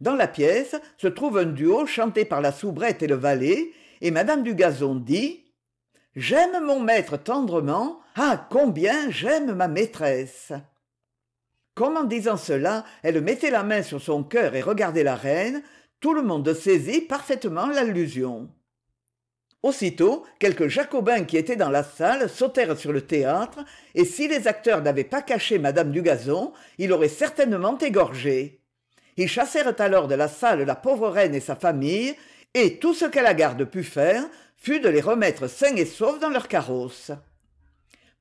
Dans 0.00 0.16
la 0.16 0.26
pièce 0.26 0.74
se 0.98 1.06
trouve 1.06 1.38
un 1.38 1.46
duo 1.46 1.86
chanté 1.86 2.24
par 2.24 2.40
la 2.40 2.50
soubrette 2.50 3.02
et 3.02 3.06
le 3.06 3.14
valet 3.14 3.70
et 4.00 4.10
madame 4.10 4.42
du 4.42 4.54
gazon 4.54 4.96
dit 4.96 5.44
j'aime 6.16 6.64
mon 6.64 6.80
maître 6.80 7.16
tendrement 7.16 8.00
ah 8.16 8.48
combien 8.50 9.10
j'aime 9.10 9.54
ma 9.54 9.68
maîtresse 9.68 10.52
comme 11.74 11.96
en 11.96 12.04
disant 12.04 12.36
cela 12.36 12.84
elle 13.02 13.20
mettait 13.20 13.50
la 13.50 13.62
main 13.62 13.82
sur 13.82 14.00
son 14.00 14.22
cœur 14.22 14.54
et 14.54 14.60
regardait 14.60 15.04
la 15.04 15.16
reine 15.16 15.62
tout 16.00 16.14
le 16.14 16.22
monde 16.22 16.52
saisit 16.52 17.02
parfaitement 17.02 17.68
l'allusion. 17.68 18.48
Aussitôt 19.62 20.24
quelques 20.40 20.66
jacobins 20.66 21.22
qui 21.22 21.36
étaient 21.36 21.56
dans 21.56 21.70
la 21.70 21.84
salle 21.84 22.28
sautèrent 22.28 22.76
sur 22.76 22.92
le 22.92 23.02
théâtre 23.02 23.60
et 23.94 24.04
si 24.04 24.26
les 24.26 24.48
acteurs 24.48 24.82
n'avaient 24.82 25.04
pas 25.04 25.22
caché 25.22 25.58
madame 25.58 25.92
dugazon 25.92 26.52
ils 26.78 26.88
l'auraient 26.88 27.08
certainement 27.08 27.78
égorgée. 27.78 28.60
Ils 29.16 29.28
chassèrent 29.28 29.74
alors 29.78 30.08
de 30.08 30.16
la 30.16 30.28
salle 30.28 30.62
la 30.62 30.74
pauvre 30.74 31.08
reine 31.08 31.34
et 31.34 31.40
sa 31.40 31.54
famille 31.54 32.16
et 32.54 32.78
tout 32.78 32.94
ce 32.94 33.04
qu'à 33.04 33.22
la 33.22 33.34
garde 33.34 33.64
put 33.64 33.84
faire 33.84 34.24
fut 34.56 34.80
de 34.80 34.88
les 34.88 35.00
remettre 35.00 35.48
sains 35.48 35.76
et 35.76 35.86
saufs 35.86 36.18
dans 36.18 36.30
leur 36.30 36.48
carrosse 36.48 37.12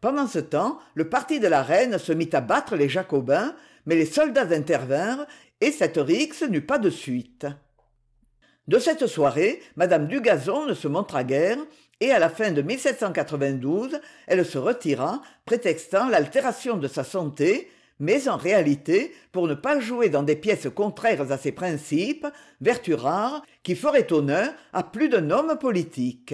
pendant 0.02 0.28
ce 0.28 0.40
temps 0.40 0.80
le 0.96 1.08
parti 1.08 1.40
de 1.40 1.48
la 1.48 1.62
reine 1.62 1.98
se 1.98 2.12
mit 2.12 2.30
à 2.34 2.42
battre 2.42 2.76
les 2.76 2.90
jacobins 2.90 3.56
mais 3.86 3.96
les 3.96 4.06
soldats 4.06 4.52
intervinrent 4.52 5.26
et 5.62 5.72
cette 5.72 5.98
rixe 5.98 6.44
n'eut 6.44 6.66
pas 6.66 6.80
de 6.80 6.90
suite. 6.90 7.46
De 8.68 8.80
cette 8.80 9.08
soirée 9.08 9.62
madame 9.76 10.08
dugazon 10.08 10.66
ne 10.66 10.74
se 10.74 10.88
montra 10.88 11.24
guère 11.24 11.58
et 12.00 12.12
à 12.12 12.20
la 12.20 12.30
fin 12.30 12.52
de 12.52 12.66
elle 14.28 14.46
se 14.46 14.58
retira 14.58 15.22
prétextant 15.46 16.10
l'altération 16.10 16.78
de 16.78 16.88
sa 16.88 17.04
santé 17.04 17.70
mais 18.00 18.28
en 18.28 18.38
réalité 18.38 19.14
pour 19.32 19.48
ne 19.48 19.54
pas 19.54 19.80
jouer 19.80 20.10
dans 20.10 20.24
des 20.24 20.36
pièces 20.36 20.68
contraires 20.74 21.32
à 21.32 21.38
ses 21.38 21.52
principes 21.52 22.26
vertu 22.60 22.96
rare 22.96 23.44
qui 23.62 23.76
ferait 23.76 24.12
honneur 24.12 24.52
à 24.74 24.84
plus 24.84 25.10
d'un 25.10 25.30
homme 25.30 25.58
politique 25.60 26.34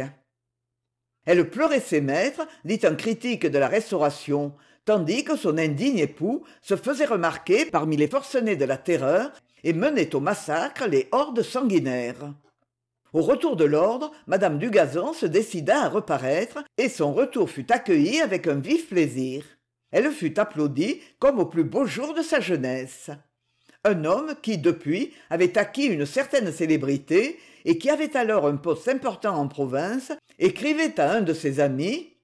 elle 1.27 1.49
pleurait 1.49 1.81
ses 1.81 2.01
maîtres 2.01 2.47
dit 2.65 2.79
un 2.83 2.95
critique 2.95 3.45
de 3.45 3.59
la 3.59 3.67
restauration 3.67 4.53
tandis 4.85 5.25
que 5.25 5.35
son 5.35 5.57
indigne 5.57 5.99
époux 5.99 6.43
se 6.61 6.77
faisait 6.77 7.05
remarquer 7.05 7.65
parmi 7.65 7.97
les 7.97 8.07
forcenés 8.07 8.55
de 8.55 8.63
la 8.63 8.77
terreur 8.77 9.31
et 9.65 9.73
menait 9.73 10.15
au 10.15 10.21
massacre 10.21 10.87
les 10.87 11.09
hordes 11.11 11.43
sanguinaires. 11.43 12.33
Au 13.11 13.21
retour 13.21 13.57
de 13.57 13.65
l'ordre 13.65 14.11
madame 14.27 14.57
dugazon 14.57 15.11
se 15.11 15.25
décida 15.25 15.83
à 15.83 15.89
reparaître 15.89 16.63
et 16.77 16.87
son 16.87 17.13
retour 17.13 17.49
fut 17.49 17.71
accueilli 17.71 18.21
avec 18.21 18.47
un 18.47 18.55
vif 18.55 18.87
plaisir. 18.87 19.43
Elle 19.91 20.11
fut 20.11 20.39
applaudie 20.39 21.01
comme 21.19 21.39
au 21.39 21.45
plus 21.45 21.65
beau 21.65 21.85
jour 21.85 22.13
de 22.13 22.21
sa 22.21 22.39
jeunesse. 22.39 23.09
Un 23.83 24.05
homme 24.05 24.33
qui 24.41 24.57
depuis 24.57 25.13
avait 25.29 25.57
acquis 25.57 25.87
une 25.87 26.05
certaine 26.05 26.51
célébrité 26.53 27.37
et 27.67 27.77
qui 27.77 27.89
avait 27.91 28.15
alors 28.15 28.47
un 28.47 28.55
poste 28.55 28.87
important 28.87 29.35
en 29.35 29.47
province 29.47 30.13
écrivait 30.39 30.99
à 30.99 31.11
un 31.11 31.21
de 31.21 31.33
ses 31.33 31.59
amis 31.59 32.15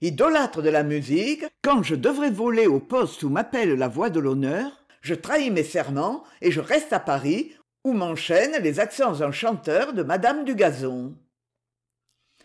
idolâtre 0.00 0.62
de 0.62 0.70
la 0.70 0.84
musique 0.84 1.44
quand 1.62 1.82
je 1.82 1.96
devrais 1.96 2.30
voler 2.30 2.66
au 2.66 2.80
poste 2.80 3.22
où 3.24 3.28
m'appelle 3.28 3.74
la 3.74 3.88
voix 3.88 4.10
de 4.10 4.20
l'honneur 4.20 4.86
je 5.02 5.14
trahis 5.14 5.50
mes 5.50 5.64
serments 5.64 6.22
et 6.40 6.52
je 6.52 6.60
reste 6.60 6.92
à 6.92 7.00
paris 7.00 7.52
où 7.84 7.92
m'enchaînent 7.92 8.62
les 8.62 8.80
accents 8.80 9.20
enchanteurs 9.20 9.92
de 9.92 10.04
madame 10.04 10.44
du 10.44 10.54
gazon 10.54 11.16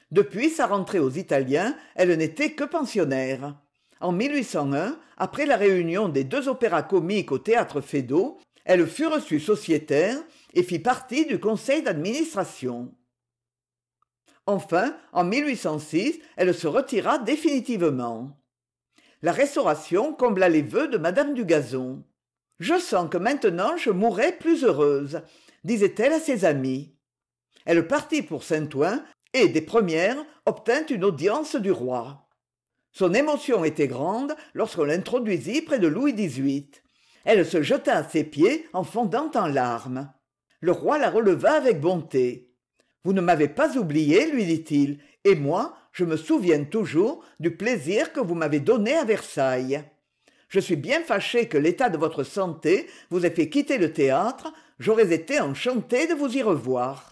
depuis 0.10 0.49
sa 0.49 0.65
rentrée 0.65 0.99
aux 0.99 1.12
italiens 1.12 1.75
elle 1.95 2.13
n'était 2.17 2.51
que 2.51 2.63
pensionnaire. 2.63 3.56
En 4.01 4.17
après 5.17 5.45
la 5.45 5.58
réunion 5.58 6.10
des 6.10 6.23
deux 6.23 6.49
opéras 6.49 6.82
comiques 6.82 7.32
au 7.32 7.38
théâtre 7.38 7.82
feydeau 7.82 8.39
elle 8.65 8.88
fut 8.88 9.08
reçue 9.08 9.39
sociétaire 9.39 10.18
et 10.53 10.64
fit 10.64 10.80
partie 10.80 11.26
du 11.26 11.39
conseil 11.39 11.82
d'administration. 11.82 12.93
Enfin 14.45 14.95
en 15.12 15.30
elle 15.32 16.53
se 16.53 16.68
retira 16.68 17.20
définitivement. 17.20 18.38
La 19.22 19.32
restauration 19.32 20.14
combla 20.14 20.49
les 20.49 20.64
vœux 20.64 20.88
de 20.88 20.97
madame 20.97 21.34
dugazon 21.34 22.03
je 22.62 22.78
sens 22.78 23.09
que 23.09 23.18
maintenant 23.18 23.76
je 23.76 23.89
mourrai 23.89 24.34
plus 24.34 24.64
heureuse 24.64 25.24
disait-elle 25.64 26.14
à 26.14 26.20
ses 26.20 26.45
amis. 26.45 26.95
Elle 27.66 27.88
partit 27.88 28.22
pour 28.22 28.43
saint-ouen 28.43 29.03
et 29.34 29.47
des 29.47 29.62
premières 29.62 30.24
obtint 30.45 30.86
une 30.86 31.03
audience 31.03 31.55
du 31.55 31.72
roi. 31.72 32.30
Son 32.91 33.16
émotion 33.16 33.66
était 33.66 33.88
grande 33.88 34.36
lorsqu'on 34.53 34.84
l'introduisit 34.84 35.64
près 35.64 35.80
de 35.80 35.88
louis 35.88 36.14
xviii 36.14 36.70
elle 37.26 37.45
se 37.45 37.61
jeta 37.61 37.97
à 37.97 38.03
ses 38.03 38.24
pieds 38.24 38.67
en 38.74 38.84
fondant 38.84 39.32
en 39.36 39.47
larmes. 39.47 40.11
Le 40.59 40.72
roi 40.72 40.97
la 40.97 41.09
releva 41.09 41.53
avec 41.53 41.80
bonté 41.80 42.47
vous 43.03 43.13
ne 43.13 43.22
m'avez 43.22 43.47
pas 43.47 43.78
oublié 43.78 44.30
lui 44.30 44.45
dit-il 44.45 44.99
et 45.24 45.36
moi 45.36 45.76
je 45.91 46.05
me 46.05 46.17
souviens 46.17 46.63
toujours 46.63 47.24
du 47.39 47.55
plaisir 47.55 48.13
que 48.13 48.19
vous 48.19 48.36
m'avez 48.36 48.59
donné 48.59 48.93
à 48.93 49.03
versailles. 49.03 49.84
Je 50.49 50.59
suis 50.59 50.76
bien 50.76 51.01
fâché 51.01 51.47
que 51.47 51.57
l'état 51.57 51.89
de 51.89 51.97
votre 51.97 52.24
santé 52.24 52.88
vous 53.09 53.26
ait 53.26 53.32
fait 53.32 53.49
quitter 53.49 53.78
le 53.78 53.91
théâtre 53.91 54.53
j'aurais 54.80 55.13
été 55.13 55.39
enchanté 55.39 56.07
de 56.07 56.13
vous 56.13 56.38
y 56.38 56.43
revoir 56.43 57.11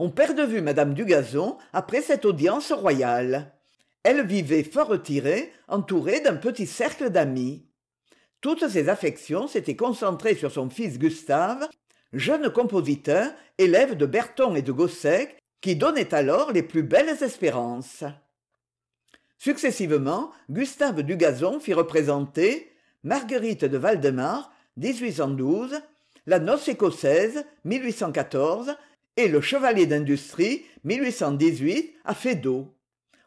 on 0.00 0.10
perd 0.10 0.36
de 0.36 0.44
vue 0.44 0.60
madame 0.60 0.94
dugazon 0.94 1.58
après 1.72 2.02
cette 2.02 2.24
audience 2.24 2.70
royale. 2.70 3.52
Elle 4.04 4.24
vivait 4.24 4.62
fort 4.62 4.88
retirée 4.88 5.52
entourée 5.66 6.20
d'un 6.20 6.36
petit 6.36 6.66
cercle 6.66 7.10
d'amis 7.10 7.67
toutes 8.40 8.68
ses 8.68 8.88
affections 8.88 9.46
s'étaient 9.46 9.76
concentrées 9.76 10.34
sur 10.34 10.50
son 10.50 10.70
fils 10.70 10.98
gustave 10.98 11.68
jeune 12.12 12.50
compositeur 12.50 13.30
élève 13.58 13.96
de 13.96 14.06
berton 14.06 14.54
et 14.54 14.62
de 14.62 14.72
gossec 14.72 15.36
qui 15.60 15.76
donnait 15.76 16.14
alors 16.14 16.52
les 16.52 16.62
plus 16.62 16.82
belles 16.82 17.22
espérances. 17.22 18.04
Successivement 19.38 20.30
gustave 20.50 21.02
dugazon 21.02 21.60
fit 21.60 21.74
représenter 21.74 22.72
marguerite 23.02 23.64
de 23.64 23.78
waldemar 23.78 24.52
la 26.26 26.38
noce 26.38 26.68
écossaise 26.68 27.44
et 29.16 29.28
le 29.28 29.40
chevalier 29.40 29.86
d'industrie 29.86 30.64
à 32.04 32.14
feydeau 32.14 32.74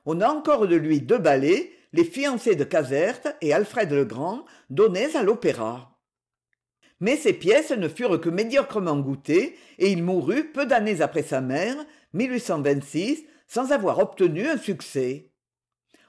on 0.06 0.22
a 0.22 0.28
encore 0.28 0.68
de 0.68 0.76
lui 0.76 1.02
deux 1.02 1.18
ballets 1.18 1.72
les 1.94 2.04
fiancés 2.04 2.56
de 2.56 2.64
Caserte 2.64 3.36
et 3.42 3.54
Alfred 3.54 3.92
le 3.92 4.06
Grand 4.06 4.46
donnés 4.70 5.16
à 5.16 5.24
l'opéra. 5.24 6.00
Mais 7.00 7.18
ces 7.18 7.34
pièces 7.34 7.72
ne 7.72 7.88
furent 7.88 8.22
que 8.22 8.30
médiocrement 8.30 8.98
goûtées 9.00 9.58
et 9.80 9.92
il 9.92 10.04
mourut 10.04 10.52
peu 10.52 10.66
d'années 10.66 11.02
après 11.02 11.24
sa 11.24 11.42
mère 11.42 11.76
sans 13.48 13.72
avoir 13.72 14.00
obtenu 14.00 14.48
un 14.48 14.58
succès. 14.58 15.32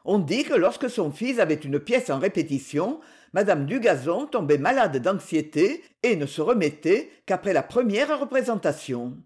On 0.04 0.18
dit 0.18 0.44
que 0.44 0.54
lorsque 0.54 0.90
son 0.90 1.10
fils 1.10 1.38
avait 1.38 1.54
une 1.54 1.80
pièce 1.80 2.10
en 2.10 2.18
répétition 2.18 3.00
madame 3.32 3.66
dugazon 3.66 4.26
tombait 4.26 4.58
malade 4.58 4.98
d'anxiété 4.98 5.82
et 6.02 6.16
ne 6.16 6.26
se 6.26 6.40
remettait 6.42 7.10
qu'après 7.26 7.52
la 7.52 7.62
première 7.62 8.20
représentation 8.20 9.16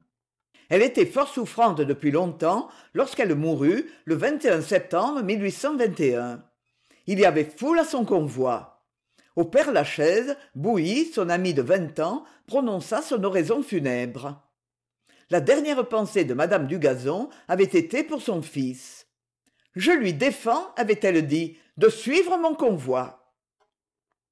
elle 0.69 0.83
était 0.83 1.07
fort 1.07 1.29
souffrante 1.29 1.81
depuis 1.81 2.11
longtemps 2.11 2.69
lorsqu'elle 2.95 3.35
mourut 3.35 3.91
le 4.05 4.19
septembre 4.63 5.23
il 7.09 7.21
y 7.21 7.25
avait 7.25 7.45
foule 7.45 7.79
à 7.79 7.85
son 7.85 8.05
convoi. 8.05 8.83
Au 9.37 9.45
père-lachaise 9.45 10.37
bouilly 10.55 11.07
son 11.07 11.29
ami 11.29 11.55
de 11.55 11.63
vingt 11.63 11.99
ans 12.01 12.25
prononça 12.47 13.03
son 13.03 13.23
oraison 13.23 13.63
funèbre. 13.63 14.43
La 15.31 15.41
dernière 15.41 15.87
pensée 15.89 16.25
de 16.25 16.35
madame 16.35 16.67
dugazon 16.67 17.29
avait 17.49 17.65
été 17.65 18.03
pour 18.03 18.23
son 18.23 18.43
fils 18.43 19.07
je 19.77 19.93
lui 19.93 20.15
défends 20.15 20.73
avait-elle 20.77 21.27
dit 21.27 21.59
de 21.77 21.91
suivre 21.91 22.39
mon 22.39 22.55
convoi 22.55 23.26